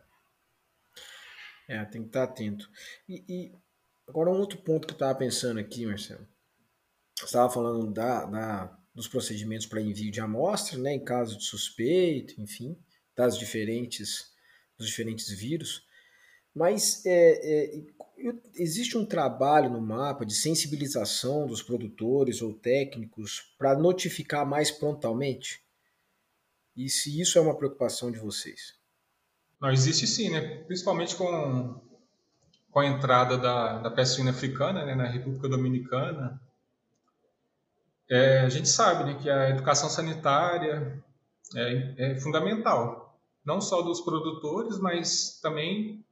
[1.67, 2.69] É, tem que estar atento.
[3.09, 3.55] E, e
[4.07, 6.25] agora um outro ponto que eu estava pensando aqui, Marcelo.
[7.17, 11.43] Você estava falando da, da, dos procedimentos para envio de amostra, né, em caso de
[11.43, 12.77] suspeito, enfim,
[13.13, 14.31] das diferentes,
[14.77, 15.85] dos diferentes vírus.
[16.55, 17.83] Mas é, é,
[18.55, 25.61] existe um trabalho no mapa de sensibilização dos produtores ou técnicos para notificar mais prontamente?
[26.75, 28.73] E se isso é uma preocupação de vocês?
[29.59, 30.63] Não, existe sim, né?
[30.63, 31.81] principalmente com,
[32.71, 34.95] com a entrada da, da peste suína africana né?
[34.95, 36.41] na República Dominicana.
[38.09, 41.03] É, a gente sabe né, que a educação sanitária
[41.55, 46.03] é, é fundamental, não só dos produtores, mas também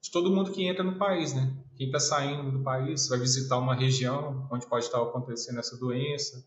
[0.00, 1.52] de todo mundo que entra no país, né?
[1.76, 6.44] Quem está saindo do país vai visitar uma região onde pode estar acontecendo essa doença,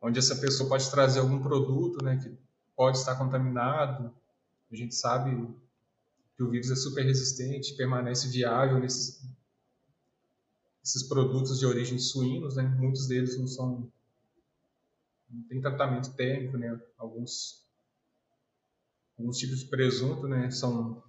[0.00, 2.36] onde essa pessoa pode trazer algum produto, né, que
[2.76, 4.12] pode estar contaminado.
[4.70, 5.48] A gente sabe
[6.36, 9.22] que o vírus é super resistente, permanece viável nesses
[10.82, 12.62] esses produtos de origem suínos, né?
[12.62, 13.90] Muitos deles não são
[15.28, 16.80] não tem tratamento térmico, né?
[16.98, 17.64] Alguns
[19.18, 21.02] alguns tipos de presunto, né, são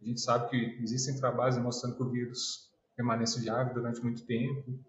[0.00, 4.80] a gente sabe que existem trabalhos mostrando que o vírus permanece viável durante muito tempo.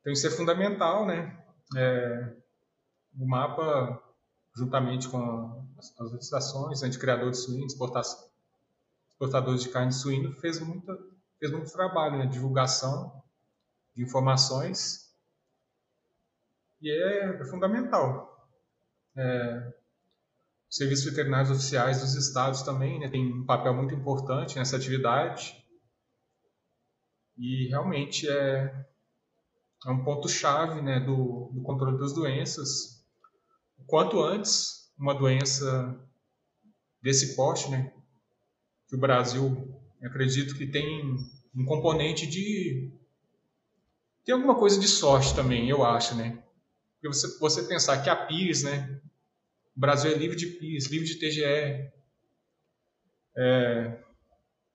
[0.00, 1.42] Então isso é fundamental, né?
[1.74, 2.36] É,
[3.18, 4.02] o mapa,
[4.54, 7.74] juntamente com as organizações né, de criadores de suínos,
[9.08, 10.92] exportadores de carne de suíno, fez, muita,
[11.38, 12.26] fez muito trabalho, né?
[12.26, 13.22] Divulgação
[13.94, 15.06] de informações
[16.80, 18.48] e é, é fundamental.
[19.16, 19.74] É,
[20.68, 25.64] serviços veterinários oficiais dos estados também né, tem um papel muito importante nessa atividade.
[27.36, 28.86] E realmente é,
[29.86, 33.04] é um ponto-chave né, do, do controle das doenças.
[33.86, 35.98] Quanto antes uma doença
[37.02, 37.92] desse porte, né,
[38.88, 41.16] que o Brasil, acredito que tem
[41.54, 42.92] um componente de.
[44.24, 46.42] Tem alguma coisa de sorte também, eu acho, né?
[46.94, 49.00] Porque você, você pensar que a PIS, né,
[49.76, 51.92] o Brasil é livre de PIS, livre de TGE.
[53.38, 53.98] É,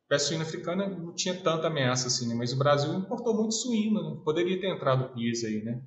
[0.07, 2.35] peste suína africana não tinha tanta ameaça assim, né?
[2.35, 4.21] mas o Brasil importou muito suíno, né?
[4.23, 5.81] poderia ter entrado PIS aí, né?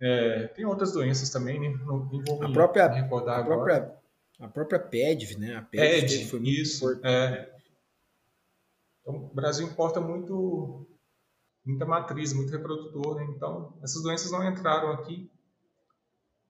[0.00, 1.68] É, tem outras doenças também, né?
[1.86, 3.80] não, não vou a própria, recordar a agora.
[3.80, 3.98] Própria,
[4.40, 5.56] a própria PEDV, né?
[5.56, 7.06] A PEDV, PED, foi muito isso, importante.
[7.06, 7.57] é.
[9.08, 10.86] Então, o Brasil importa muito,
[11.64, 13.26] muita matriz, muito reprodutor, né?
[13.34, 15.30] então essas doenças não entraram aqui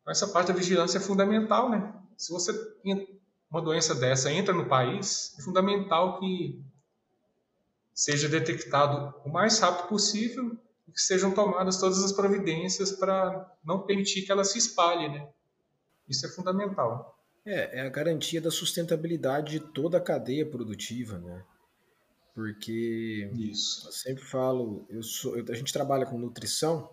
[0.09, 1.95] essa parte da vigilância é fundamental, né?
[2.17, 2.53] Se você
[3.51, 6.63] uma doença dessa entra no país, é fundamental que
[7.95, 13.83] seja detectado o mais rápido possível e que sejam tomadas todas as providências para não
[13.83, 15.29] permitir que ela se espalhe, né?
[16.09, 17.19] Isso é fundamental.
[17.45, 21.45] É, é a garantia da sustentabilidade de toda a cadeia produtiva, né?
[22.39, 23.85] Porque Isso.
[23.89, 26.89] eu sempre falo, eu sou, eu, a gente trabalha com nutrição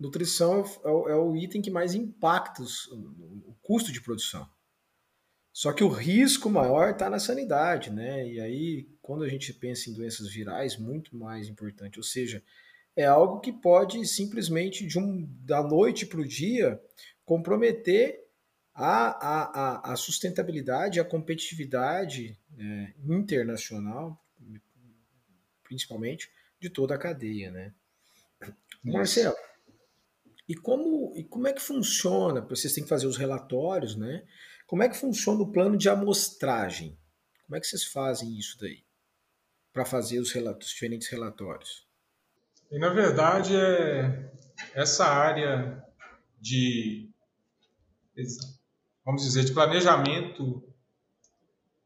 [0.00, 4.48] nutrição é o, é o item que mais impacta os, o custo de produção.
[5.52, 8.26] Só que o risco maior está na sanidade, né?
[8.26, 11.98] E aí, quando a gente pensa em doenças virais, muito mais importante.
[11.98, 12.42] Ou seja,
[12.96, 16.80] é algo que pode simplesmente, de um, da noite para o dia,
[17.26, 18.18] comprometer
[18.74, 24.18] a, a, a, sustentabilidade, a competitividade né, internacional,
[25.72, 26.30] principalmente,
[26.60, 27.72] de toda a cadeia, né?
[28.84, 29.34] Marcelo,
[30.48, 32.40] e como, e como é que funciona?
[32.42, 34.24] Vocês têm que fazer os relatórios, né?
[34.66, 36.98] Como é que funciona o plano de amostragem?
[37.46, 38.84] Como é que vocês fazem isso daí?
[39.72, 41.86] Para fazer os, relatos, os diferentes relatórios?
[42.70, 44.30] E, na verdade, é
[44.74, 45.82] essa área
[46.40, 47.08] de,
[49.04, 50.62] vamos dizer, de planejamento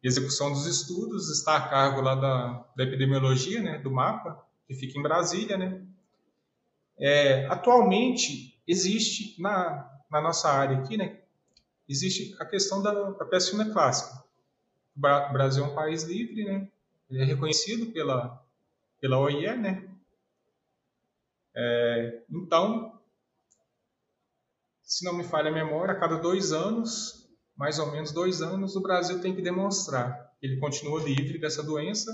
[0.07, 4.99] execução dos estudos está a cargo lá da, da epidemiologia, né, do mapa, que fica
[4.99, 5.83] em Brasília, né?
[6.99, 11.21] É, atualmente, existe na, na nossa área aqui, né,
[11.89, 14.25] existe a questão da, da suína clássica.
[14.97, 16.69] O Brasil é um país livre, né,
[17.11, 18.43] ele é reconhecido pela,
[19.01, 19.89] pela OIE, né,
[21.59, 23.01] é, então,
[24.83, 27.26] se não me falha a memória, a cada dois anos,
[27.57, 31.63] mais ou menos dois anos, o Brasil tem que demonstrar que ele continua livre dessa
[31.63, 32.13] doença.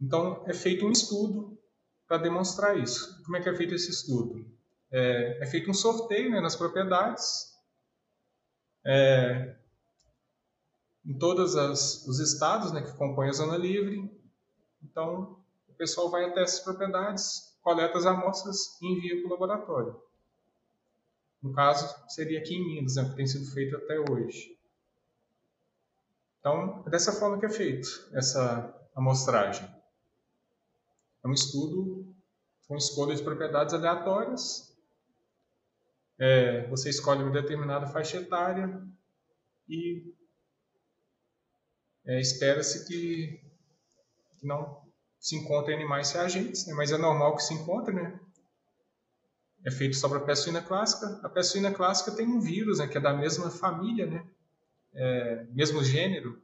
[0.00, 1.58] Então, é feito um estudo
[2.06, 3.22] para demonstrar isso.
[3.24, 4.46] Como é que é feito esse estudo?
[4.90, 7.52] É, é feito um sorteio né, nas propriedades,
[8.84, 9.56] é,
[11.04, 14.10] em todos os estados né, que compõem a zona livre.
[14.82, 20.11] Então, o pessoal vai até essas propriedades, coleta as amostras e envia para o laboratório.
[21.42, 24.56] No caso, seria aqui em Minas, né, que tem sido feito até hoje.
[26.38, 29.68] Então, é dessa forma que é feito essa amostragem.
[31.24, 32.14] É um estudo
[32.66, 34.76] com escolha de propriedades aleatórias.
[36.18, 38.82] É, você escolhe uma determinada faixa etária
[39.68, 40.14] e
[42.04, 43.40] é, espera-se que,
[44.38, 44.82] que, não
[45.18, 46.74] se encontrem animais reagentes, né?
[46.74, 48.18] mas é normal que se encontre, né?
[49.64, 51.20] É feito sobre a suína clássica.
[51.22, 54.26] A suína clássica tem um vírus, né, que é da mesma família, né?
[54.94, 56.42] É, mesmo gênero.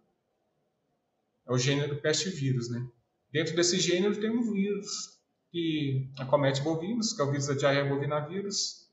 [1.47, 2.87] É o gênero peste vírus, né?
[3.33, 5.19] Dentro desse gênero tem um vírus
[5.51, 8.89] que acomete bovinos, que é o vírus da diarreia bovinavírus,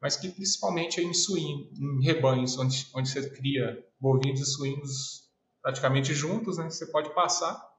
[0.00, 5.30] mas que principalmente é em suíno, em rebanhos, onde, onde você cria bovinos e suínos
[5.62, 6.68] praticamente juntos, né?
[6.68, 7.70] Você pode passar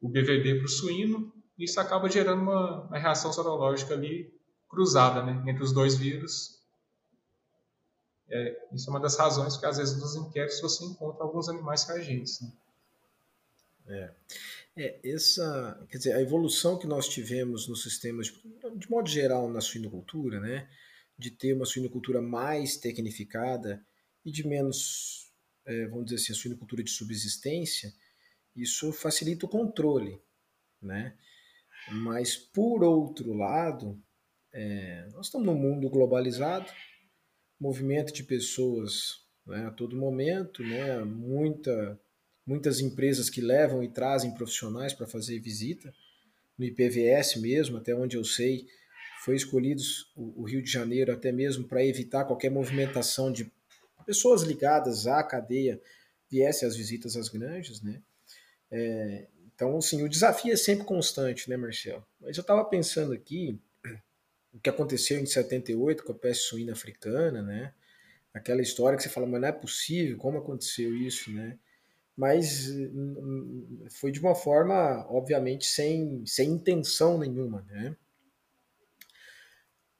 [0.00, 1.32] o BVD para o suíno
[1.64, 4.32] isso acaba gerando uma, uma, reação sorológica ali
[4.68, 5.42] cruzada, né?
[5.50, 6.58] Entre os dois vírus.
[8.28, 11.84] É, isso é uma das razões que às vezes nos inquéritos você encontra alguns animais
[11.84, 12.40] reagentes.
[12.40, 12.52] Né?
[13.88, 14.10] É.
[14.76, 18.32] É, essa, quer dizer, a evolução que nós tivemos nos sistemas,
[18.76, 20.68] de modo geral, na suinocultura, né,
[21.18, 23.84] de ter uma suinocultura mais tecnificada
[24.24, 25.30] e de menos,
[25.66, 27.92] é, vamos dizer assim, a suinocultura de subsistência,
[28.54, 30.20] isso facilita o controle,
[30.80, 31.16] né?
[31.92, 34.00] Mas, por outro lado,
[34.52, 36.70] é, nós estamos num mundo globalizado,
[37.58, 42.00] movimento de pessoas né, a todo momento, né, muita,
[42.46, 45.92] muitas empresas que levam e trazem profissionais para fazer visita,
[46.56, 48.66] no IPVS mesmo, até onde eu sei,
[49.24, 49.82] foi escolhido
[50.16, 53.50] o, Rio de Janeiro até mesmo para evitar qualquer movimentação de
[54.06, 55.80] pessoas ligadas à cadeia
[56.30, 58.02] viessem as visitas às granjas, né?
[58.70, 59.26] É,
[59.60, 62.02] então, assim, o desafio é sempre constante, né, Marcelo?
[62.18, 63.60] Mas eu estava pensando aqui
[64.54, 67.74] o que aconteceu em 78 com a peste suína africana, né?
[68.32, 71.58] Aquela história que você fala, mas não é possível, como aconteceu isso, né?
[72.16, 77.94] Mas hum, foi de uma forma, obviamente, sem, sem intenção nenhuma, né?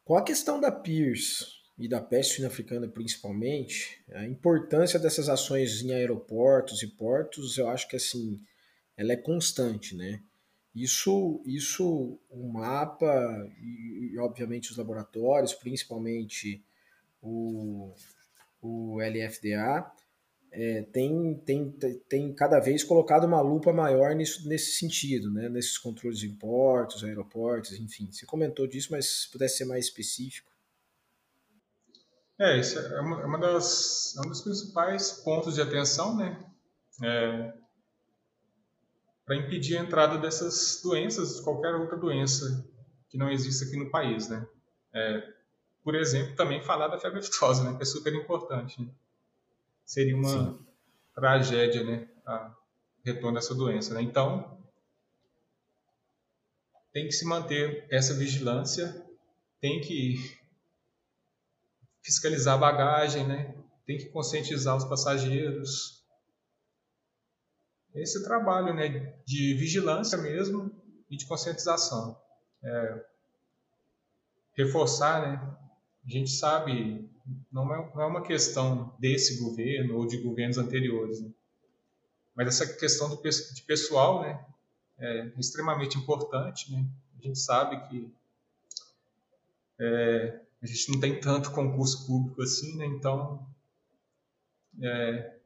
[0.03, 1.45] Com a questão da Pierce
[1.79, 7.69] e da peste suína africana principalmente, a importância dessas ações em aeroportos e portos, eu
[7.69, 8.41] acho que assim,
[9.01, 10.23] ela é constante, né?
[10.75, 16.63] Isso, isso o mapa e, obviamente os laboratórios, principalmente
[17.23, 17.95] o,
[18.61, 19.91] o LFDA,
[20.53, 21.71] é, tem, tem,
[22.09, 25.49] tem cada vez colocado uma lupa maior nisso, nesse sentido, né?
[25.49, 28.13] nesses controles de portos, aeroportos, enfim.
[28.13, 30.53] Você comentou disso, mas se pudesse ser mais específico.
[32.39, 36.45] É, isso é, uma, é uma das, é um dos principais pontos de atenção, né?
[37.03, 37.60] É,
[39.31, 42.69] para impedir a entrada dessas doenças, qualquer outra doença
[43.09, 44.45] que não existe aqui no país, né?
[44.93, 45.23] É,
[45.85, 47.77] por exemplo, também falar da febre aftosa, né?
[47.77, 48.83] Que é super importante.
[48.83, 48.91] Né?
[49.85, 50.67] seria uma Sim.
[51.15, 52.09] tragédia, né?
[52.27, 52.53] A
[53.05, 54.03] retorno dessa doença, né?
[54.03, 54.61] Então,
[56.93, 59.07] tem que se manter essa vigilância,
[59.61, 60.17] tem que
[62.03, 63.55] fiscalizar a bagagem, né?
[63.87, 66.00] Tem que conscientizar os passageiros.
[67.95, 70.71] Esse trabalho, né, de vigilância mesmo
[71.11, 72.17] e de conscientização.
[72.63, 73.05] É,
[74.55, 75.57] reforçar, né?
[76.07, 77.11] A gente sabe
[77.51, 81.31] não é, não é uma questão desse governo ou de governos anteriores, né?
[82.35, 84.45] mas essa questão do, de pessoal né,
[84.99, 86.73] é extremamente importante.
[86.73, 86.85] Né?
[87.19, 88.13] A gente sabe que
[89.79, 92.87] é, a gente não tem tanto concurso público assim, né?
[92.87, 93.47] então
[94.83, 95.40] é,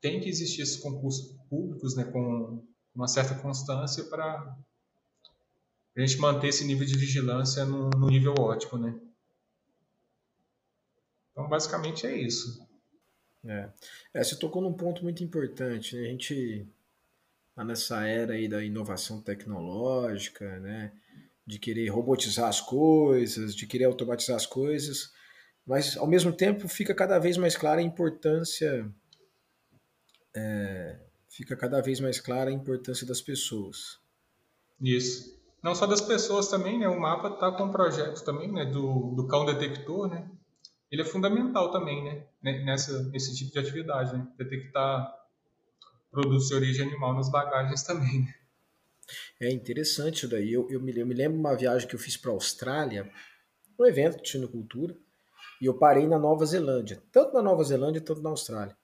[0.00, 4.56] tem que existir esses concursos públicos né, com uma certa constância para
[5.96, 8.98] a gente manter esse nível de vigilância no, no nível ótimo, né?
[11.32, 12.66] Então, basicamente é isso.
[13.44, 13.70] É.
[14.14, 15.96] é, você tocou num ponto muito importante.
[15.96, 16.08] Né?
[16.08, 16.66] A gente
[17.50, 20.92] está nessa era aí da inovação tecnológica, né?
[21.48, 25.10] de querer robotizar as coisas, de querer automatizar as coisas,
[25.66, 28.86] mas ao mesmo tempo fica cada vez mais clara a importância,
[30.34, 30.98] é,
[31.28, 33.98] fica cada vez mais clara a importância das pessoas.
[34.80, 35.38] Isso.
[35.62, 36.88] Não só das pessoas também, né?
[36.88, 38.64] O mapa está com um projeto também, né?
[38.64, 40.30] Do, do cão detector, né?
[40.90, 42.62] ele é fundamental também, né?
[42.64, 44.26] Nessa, nesse tipo de atividade, né?
[44.38, 45.14] Detectar
[46.10, 48.20] produtos de origem animal nas bagagens também.
[48.20, 48.34] Né?
[49.40, 50.52] É interessante isso daí.
[50.52, 53.10] Eu, eu, me, eu me lembro uma viagem que eu fiz para a Austrália,
[53.78, 54.96] um evento de sinocultura,
[55.60, 58.76] e eu parei na Nova Zelândia, tanto na Nova Zelândia quanto na Austrália.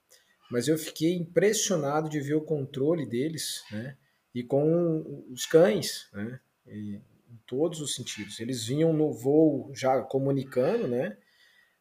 [0.51, 3.97] Mas eu fiquei impressionado de ver o controle deles, né?
[4.34, 6.40] E com os cães, né?
[6.66, 8.38] E, em todos os sentidos.
[8.38, 11.16] Eles vinham no voo já comunicando, né?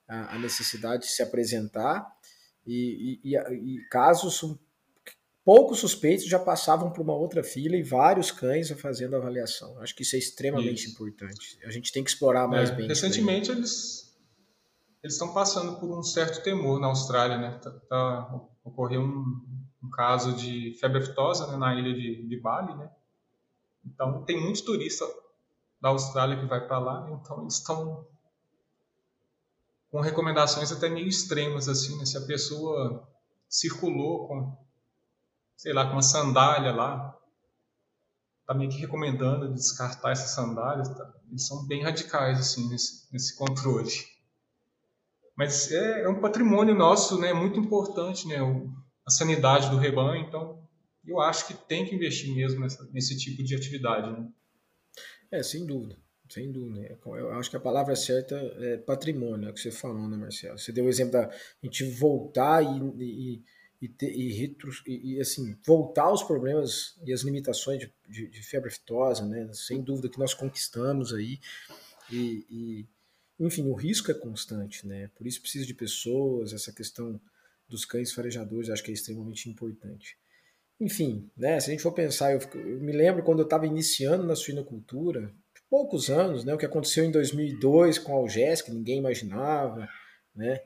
[0.07, 2.05] a, necessidade de se apresentar
[2.65, 4.43] e, e, e, e casos
[5.43, 9.77] poucos suspeitos já passavam para uma outra fila e vários cães fazendo avaliação.
[9.79, 10.91] Acho que isso é extremamente isso.
[10.91, 11.59] importante.
[11.65, 12.87] A gente tem que explorar mais é, bem.
[12.87, 14.03] Recentemente eles
[15.01, 17.59] eles estão passando por um certo temor na Austrália, né?
[17.61, 19.45] Tá, tá, ocorreu um,
[19.83, 22.89] um caso de febre aftosa né, na ilha de, de Bali, né?
[23.85, 25.09] Então tem muitos turistas
[25.81, 27.19] da Austrália que vai para lá, né?
[27.21, 28.07] então eles estão
[29.91, 32.05] com recomendações até meio extremas assim, né?
[32.05, 33.07] Se a pessoa
[33.47, 34.57] circulou com,
[35.55, 37.15] sei lá, com uma sandália lá,
[38.47, 41.13] tá meio que recomendando descartar essas sandálias, tá?
[41.29, 43.91] eles são bem radicais assim nesse, nesse controle.
[45.35, 48.69] Mas é, é, um patrimônio nosso, né, muito importante, né, o,
[49.05, 50.61] a sanidade do rebanho, então
[51.05, 54.27] eu acho que tem que investir mesmo nessa, nesse tipo de atividade, né?
[55.31, 55.97] É, sem dúvida,
[56.29, 56.97] sem dúvida.
[57.05, 60.57] Eu acho que a palavra certa é patrimônio, é o que você falou, né, Marcelo?
[60.57, 61.29] Você deu o exemplo da
[61.61, 63.43] gente voltar e, e
[63.83, 68.29] e, ter, e, retro, e, e, assim voltar aos problemas e as limitações de, de,
[68.29, 69.49] de, febre aftosa, né?
[69.51, 71.37] Sem dúvida que nós conquistamos aí
[72.09, 72.87] e,
[73.39, 75.09] enfim o risco é constante, né?
[75.15, 76.53] Por isso precisa de pessoas.
[76.53, 77.19] Essa questão
[77.67, 80.17] dos cães farejadores acho que é extremamente importante.
[80.79, 81.59] Enfim, né?
[81.59, 85.33] Se a gente for pensar, eu, eu me lembro quando eu estava iniciando na suinocultura,
[85.69, 86.53] poucos anos, né?
[86.53, 88.27] O que aconteceu em 2002 com a
[88.63, 89.87] que ninguém imaginava,
[90.35, 90.59] né?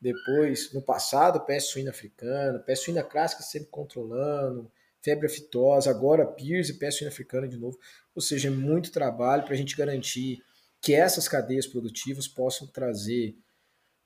[0.00, 4.70] Depois, no passado, peste suína africana, peste suína clássica sempre controlando,
[5.02, 7.78] febre aftosa, agora PIRS e peste suína africana de novo.
[8.14, 10.42] Ou seja, é muito trabalho para a gente garantir
[10.84, 13.34] que essas cadeias produtivas possam trazer,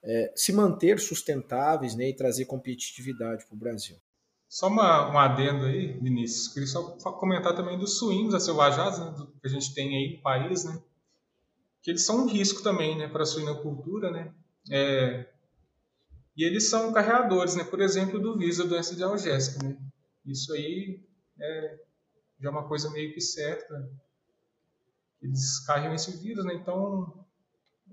[0.02, 3.96] é, se manter sustentáveis né, e trazer competitividade para o Brasil.
[4.48, 6.48] Só uma, um adendo aí, Vinícius.
[6.48, 10.64] Queria só comentar também dos suínos acelvajados né, que a gente tem aí no país,
[10.64, 10.80] né?
[11.82, 14.32] Que eles são um risco também né, para a suinocultura, né?
[14.70, 15.26] É,
[16.36, 17.64] e eles são carreadores, né?
[17.64, 19.76] Por exemplo, do vírus da doença de algésica, né?
[20.24, 21.02] Isso aí
[21.38, 21.78] é
[22.40, 23.90] já é uma coisa meio que certa.
[25.20, 26.54] Eles carregam esse vírus, né?
[26.54, 27.26] Então,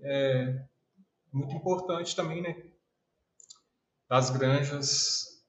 [0.01, 0.63] é
[1.32, 2.63] muito importante também, né?
[4.07, 5.43] Das granjas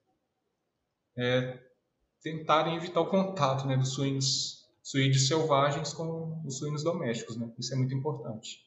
[1.16, 1.59] é,
[2.22, 3.77] tentarem evitar o contato, né?
[3.77, 7.53] Dos suínos, suínos selvagens com os suínos domésticos, né?
[7.59, 8.66] Isso é muito importante.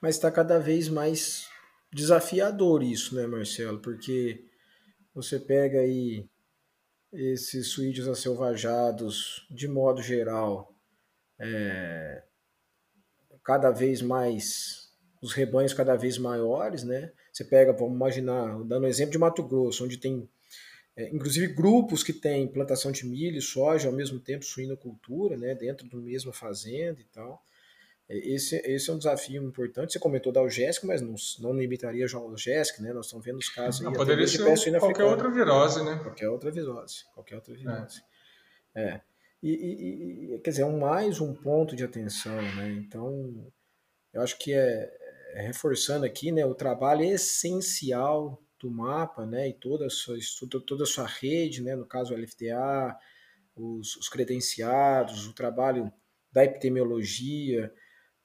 [0.00, 1.48] Mas está cada vez mais
[1.92, 3.80] desafiador isso, né, Marcelo?
[3.80, 4.44] Porque
[5.14, 6.28] você pega aí
[7.12, 10.73] esses suídeos acelvajados, de modo geral,
[11.38, 12.22] é,
[13.42, 14.88] cada vez mais,
[15.22, 17.12] os rebanhos cada vez maiores, né?
[17.32, 20.28] Você pega, vamos imaginar, dando exemplo de Mato Grosso, onde tem,
[20.96, 25.54] é, inclusive, grupos que têm plantação de milho soja, ao mesmo tempo suinocultura, né?
[25.54, 27.44] Dentro da mesma fazenda e tal.
[28.08, 29.92] É, esse, esse é um desafio importante.
[29.92, 32.92] Você comentou da Algésica, mas não, não limitaria a Algésica, né?
[32.92, 33.96] Nós estamos vendo os casos não, aí.
[33.96, 35.98] Poderia ser qualquer outra virose, né?
[36.02, 37.04] Qualquer outra virose.
[37.14, 38.02] Qualquer outra virose.
[38.74, 38.82] É.
[38.82, 39.00] é.
[39.46, 42.70] E, e, quer dizer, é mais um ponto de atenção, né?
[42.70, 43.52] Então,
[44.12, 44.90] eu acho que é,
[45.34, 46.46] é reforçando aqui, né?
[46.46, 49.50] O trabalho essencial do mapa, né?
[49.50, 50.16] E toda a sua,
[50.66, 51.76] toda a sua rede, né?
[51.76, 52.96] No caso, o LFTA,
[53.54, 55.92] os, os credenciados, o trabalho
[56.32, 57.70] da epidemiologia,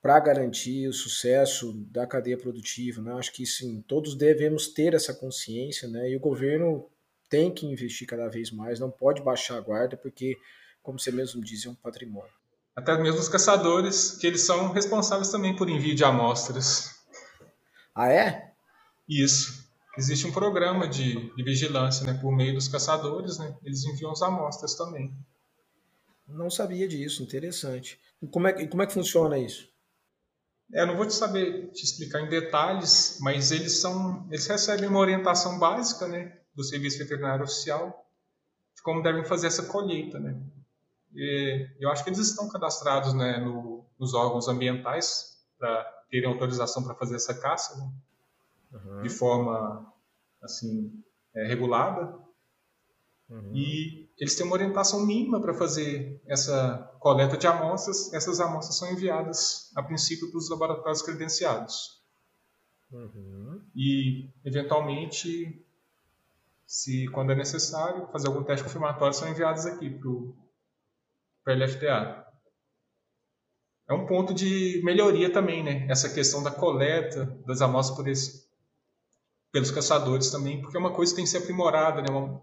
[0.01, 3.01] para garantir o sucesso da cadeia produtiva.
[3.01, 3.11] Né?
[3.11, 6.09] Acho que sim, todos devemos ter essa consciência, né?
[6.09, 6.89] E o governo
[7.29, 10.35] tem que investir cada vez mais, não pode baixar a guarda, porque,
[10.81, 12.31] como você mesmo diz, é um patrimônio.
[12.75, 16.95] Até mesmo os caçadores, que eles são responsáveis também por envio de amostras.
[17.93, 18.53] Ah, é?
[19.07, 19.67] Isso.
[19.97, 22.17] Existe um programa de, de vigilância, né?
[22.21, 23.53] Por meio dos caçadores, né?
[23.63, 25.13] Eles enviam as amostras também.
[26.27, 27.99] Não sabia disso, interessante.
[28.21, 29.67] E como é, como é que funciona isso?
[30.73, 34.87] É, eu não vou te saber te explicar em detalhes, mas eles são, eles recebem
[34.87, 38.05] uma orientação básica, né, do Serviço Veterinário Oficial
[38.75, 40.39] de como devem fazer essa colheita, né.
[41.13, 46.83] E eu acho que eles estão cadastrados, né, no, nos órgãos ambientais para terem autorização
[46.83, 47.91] para fazer essa caça, né,
[48.73, 49.01] uhum.
[49.01, 49.91] de forma
[50.41, 51.03] assim
[51.35, 52.17] é, regulada.
[53.29, 53.51] Uhum.
[53.55, 58.11] E eles têm uma orientação mínima para fazer essa coleta de amostras.
[58.13, 61.99] Essas amostras são enviadas, a princípio, para os laboratórios credenciados.
[62.91, 63.61] Uhum.
[63.75, 65.63] E, eventualmente,
[66.65, 70.35] se quando é necessário fazer algum teste confirmatório, são enviados aqui para o
[71.45, 72.25] LFTA.
[73.87, 75.87] É um ponto de melhoria também, né?
[75.89, 78.47] Essa questão da coleta das amostras por esse,
[79.51, 82.07] pelos caçadores também, porque é uma coisa que tem que ser aprimorada, né?
[82.11, 82.41] Uma,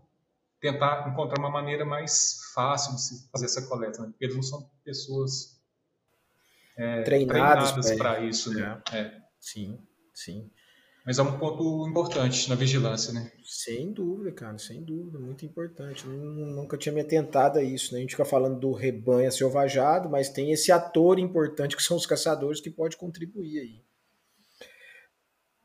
[0.60, 4.08] tentar encontrar uma maneira mais fácil de se fazer essa coleta, né?
[4.08, 5.60] porque eles não são pessoas
[6.76, 8.52] é, treinadas para isso.
[8.52, 8.82] Né?
[8.92, 8.98] É.
[8.98, 9.22] É.
[9.38, 9.78] Sim,
[10.14, 10.50] sim.
[11.06, 13.30] Mas é um ponto importante na vigilância, né?
[13.44, 16.04] Sem dúvida, cara, sem dúvida, muito importante.
[16.04, 17.98] Nunca tinha me atentado a isso, né?
[17.98, 22.06] A gente fica falando do rebanho selvajado, mas tem esse ator importante que são os
[22.06, 23.84] caçadores que pode contribuir aí.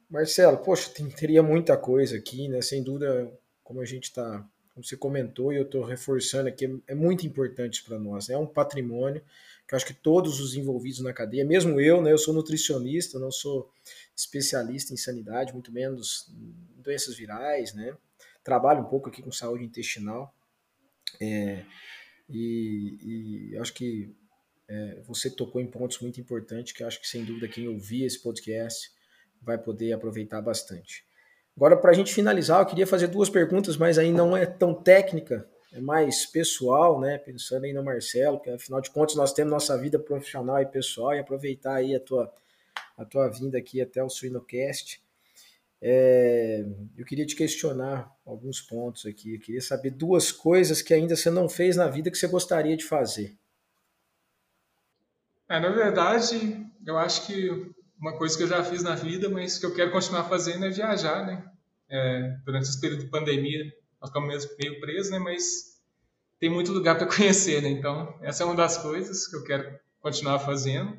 [0.08, 2.62] Marcelo, poxa, tem, teria muita coisa aqui, né?
[2.62, 3.32] Sem dúvida,
[3.64, 7.84] como a gente está, como você comentou e eu estou reforçando aqui, é muito importante
[7.84, 8.28] para nós.
[8.28, 8.36] Né?
[8.36, 9.24] É um patrimônio
[9.68, 13.18] que eu acho que todos os envolvidos na cadeia, mesmo eu, né, eu sou nutricionista,
[13.18, 13.72] não sou
[14.22, 17.96] especialista em sanidade, muito menos em doenças virais, né?
[18.44, 20.34] Trabalho um pouco aqui com saúde intestinal.
[21.20, 21.66] É,
[22.30, 24.16] e, e acho que
[24.70, 28.22] é, você tocou em pontos muito importantes que acho que, sem dúvida, quem ouvir esse
[28.22, 28.92] podcast
[29.42, 31.04] vai poder aproveitar bastante.
[31.58, 34.74] Agora, para a gente finalizar, eu queria fazer duas perguntas, mas aí não é tão
[34.74, 37.18] técnica, é mais pessoal, né?
[37.18, 41.14] Pensando aí no Marcelo, que afinal de contas nós temos nossa vida profissional e pessoal,
[41.16, 42.32] e aproveitar aí a tua,
[43.02, 45.02] a tua vinda aqui até o Suinocast.
[45.82, 46.64] É,
[46.96, 49.34] eu queria te questionar alguns pontos aqui.
[49.34, 52.78] Eu queria saber duas coisas que ainda você não fez na vida que você gostaria
[52.78, 53.36] de fazer.
[55.50, 59.58] É, na verdade, eu acho que uma coisa que eu já fiz na vida, mas
[59.58, 61.44] que eu quero continuar fazendo é viajar, né?
[61.90, 63.66] É, durante esse período de pandemia,
[64.00, 65.20] nós ficamos meio presos, né?
[65.20, 65.82] Mas
[66.40, 67.70] tem muito lugar para conhecer, né?
[67.70, 70.96] Então, essa é uma das coisas que eu quero continuar fazendo.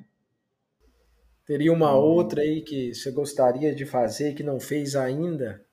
[1.46, 5.64] Teria uma outra aí que você gostaria de fazer que não fez ainda?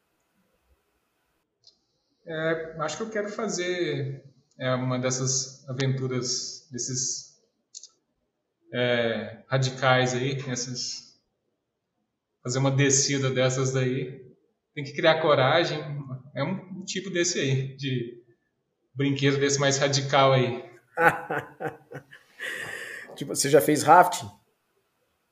[2.26, 4.24] É, acho que eu quero fazer
[4.58, 7.40] é, uma dessas aventuras, desses
[8.74, 10.38] é, radicais aí,
[12.44, 14.28] fazer uma descida dessas daí.
[14.74, 15.80] Tem que criar coragem,
[16.36, 18.24] é um tipo desse aí, de
[18.94, 20.64] brinquedo desse mais radical aí.
[23.16, 24.39] tipo, você já fez rafting?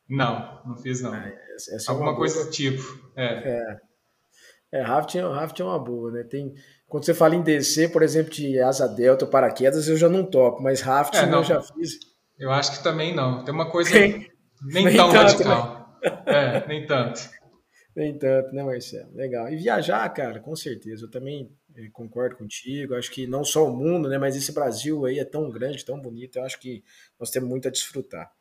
[0.09, 1.13] Não, não fiz não.
[1.13, 2.81] Ah, essa, essa é Alguma é coisa do tipo.
[3.15, 3.25] É.
[3.25, 3.77] é.
[4.69, 6.23] É, rafting, rafting é uma boa, né?
[6.23, 6.53] Tem,
[6.87, 10.25] quando você fala em descer, por exemplo, de asa delta ou paraquedas, eu já não
[10.25, 11.39] topo, mas rafting é, não.
[11.39, 11.99] eu já fiz.
[12.37, 13.43] Eu acho que também não.
[13.45, 14.29] Tem uma coisa nem,
[14.61, 15.99] nem tão tanto, radical.
[16.03, 16.23] Né?
[16.25, 17.29] É, nem tanto.
[17.95, 19.11] Nem tanto, né, Marcelo?
[19.15, 19.49] Legal.
[19.49, 21.05] E viajar, cara, com certeza.
[21.05, 22.93] Eu também eh, concordo contigo.
[22.93, 25.99] Acho que não só o mundo, né, mas esse Brasil aí é tão grande, tão
[25.99, 26.37] bonito.
[26.37, 26.83] Eu acho que
[27.19, 28.31] nós temos muito a desfrutar.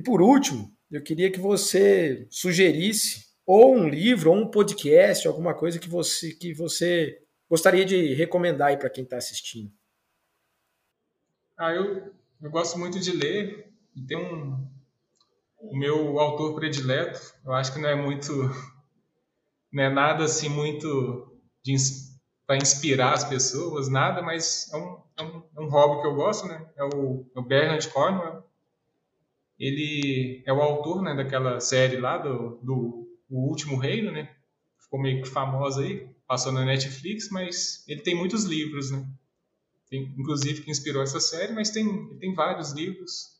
[0.00, 5.52] E por último, eu queria que você sugerisse ou um livro, ou um podcast, alguma
[5.52, 9.70] coisa que você que você gostaria de recomendar para quem está assistindo.
[11.54, 14.66] Ah, eu, eu gosto muito de ler e tem um
[15.58, 17.20] o meu autor predileto.
[17.44, 18.32] Eu acho que não é muito,
[19.70, 21.38] não é nada assim muito
[22.46, 26.14] para inspirar as pessoas, nada, mas é um, é um, é um, hobby que eu
[26.14, 26.66] gosto, né?
[26.74, 28.48] É o, é o Bernard Cornwell.
[29.60, 34.34] Ele é o autor, né, daquela série lá do, do O Último Reino, né?
[34.80, 39.06] Ficou meio que famosa aí, passou na Netflix, mas ele tem muitos livros, né?
[39.88, 43.38] Tem, inclusive que inspirou essa série, mas tem, tem vários livros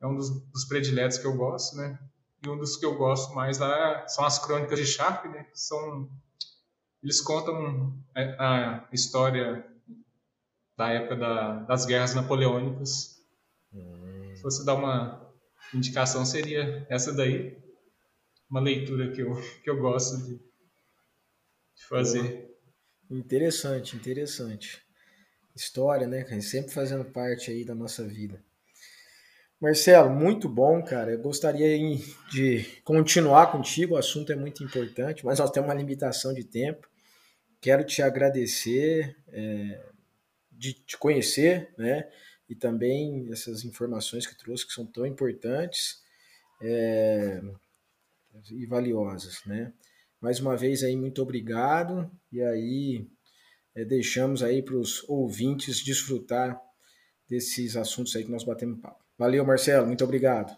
[0.00, 1.98] é um dos, dos, prediletos que eu gosto, né?
[2.44, 5.46] E um dos que eu gosto mais lá são as crônicas de Sharp, né?
[5.52, 6.10] São,
[7.02, 9.64] eles contam a, a história
[10.76, 13.22] da época da, das guerras napoleônicas.
[13.74, 14.09] Hum.
[14.34, 15.32] Se você dar uma
[15.74, 17.58] indicação, seria essa daí.
[18.50, 22.50] Uma leitura que eu, que eu gosto de, de fazer.
[23.10, 24.82] Interessante, interessante.
[25.54, 28.42] História, né, Sempre fazendo parte aí da nossa vida.
[29.60, 31.12] Marcelo, muito bom, cara.
[31.12, 31.76] Eu gostaria
[32.32, 36.88] de continuar contigo, o assunto é muito importante, mas nós temos uma limitação de tempo.
[37.60, 39.82] Quero te agradecer é,
[40.50, 42.08] de te conhecer, né?
[42.50, 46.02] E também essas informações que trouxe que são tão importantes
[46.60, 47.40] é,
[48.50, 49.72] e valiosas, né?
[50.20, 52.10] Mais uma vez aí, muito obrigado.
[52.32, 53.06] E aí
[53.74, 56.60] é, deixamos aí para os ouvintes desfrutar
[57.28, 59.02] desses assuntos aí que nós batemos papo.
[59.16, 60.54] Valeu, Marcelo, muito obrigado.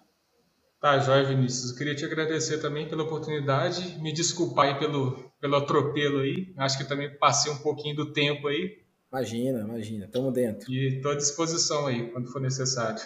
[0.80, 1.72] Tá, Joia Vinícius.
[1.72, 6.52] Eu queria te agradecer também pela oportunidade, me desculpar aí pelo, pelo atropelo aí.
[6.56, 8.81] Acho que também passei um pouquinho do tempo aí.
[9.12, 10.72] Imagina, imagina, tamo dentro.
[10.72, 13.02] E estou à disposição aí, quando for necessário.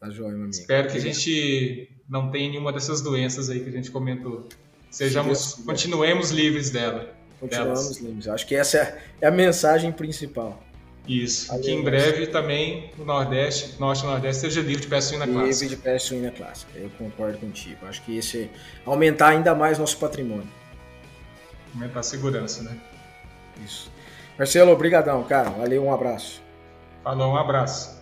[0.00, 0.50] Tá joia, meu amigo.
[0.50, 4.48] Espero que a gente não tenha nenhuma dessas doenças aí que a gente comentou.
[4.90, 7.14] Sejamos, continuemos livres dela.
[7.38, 7.98] Continuamos delas.
[7.98, 8.28] livres.
[8.28, 10.60] Acho que essa é, é a mensagem principal.
[11.06, 11.48] Isso.
[11.48, 15.26] Valeu, que em breve também o Nordeste, Norte e Nordeste, seja livre de peste suína
[15.26, 15.64] clássica.
[15.64, 16.78] Livre de peste suína clássica.
[16.78, 17.86] Eu concordo contigo.
[17.86, 18.50] Acho que esse é
[18.84, 20.48] aumentar ainda mais nosso patrimônio.
[21.74, 22.76] Aumentar a segurança, né?
[23.64, 23.90] Isso.
[24.38, 25.50] Marcelo, obrigadão, cara.
[25.50, 26.40] Valeu, um abraço.
[27.02, 27.97] Falou, um abraço.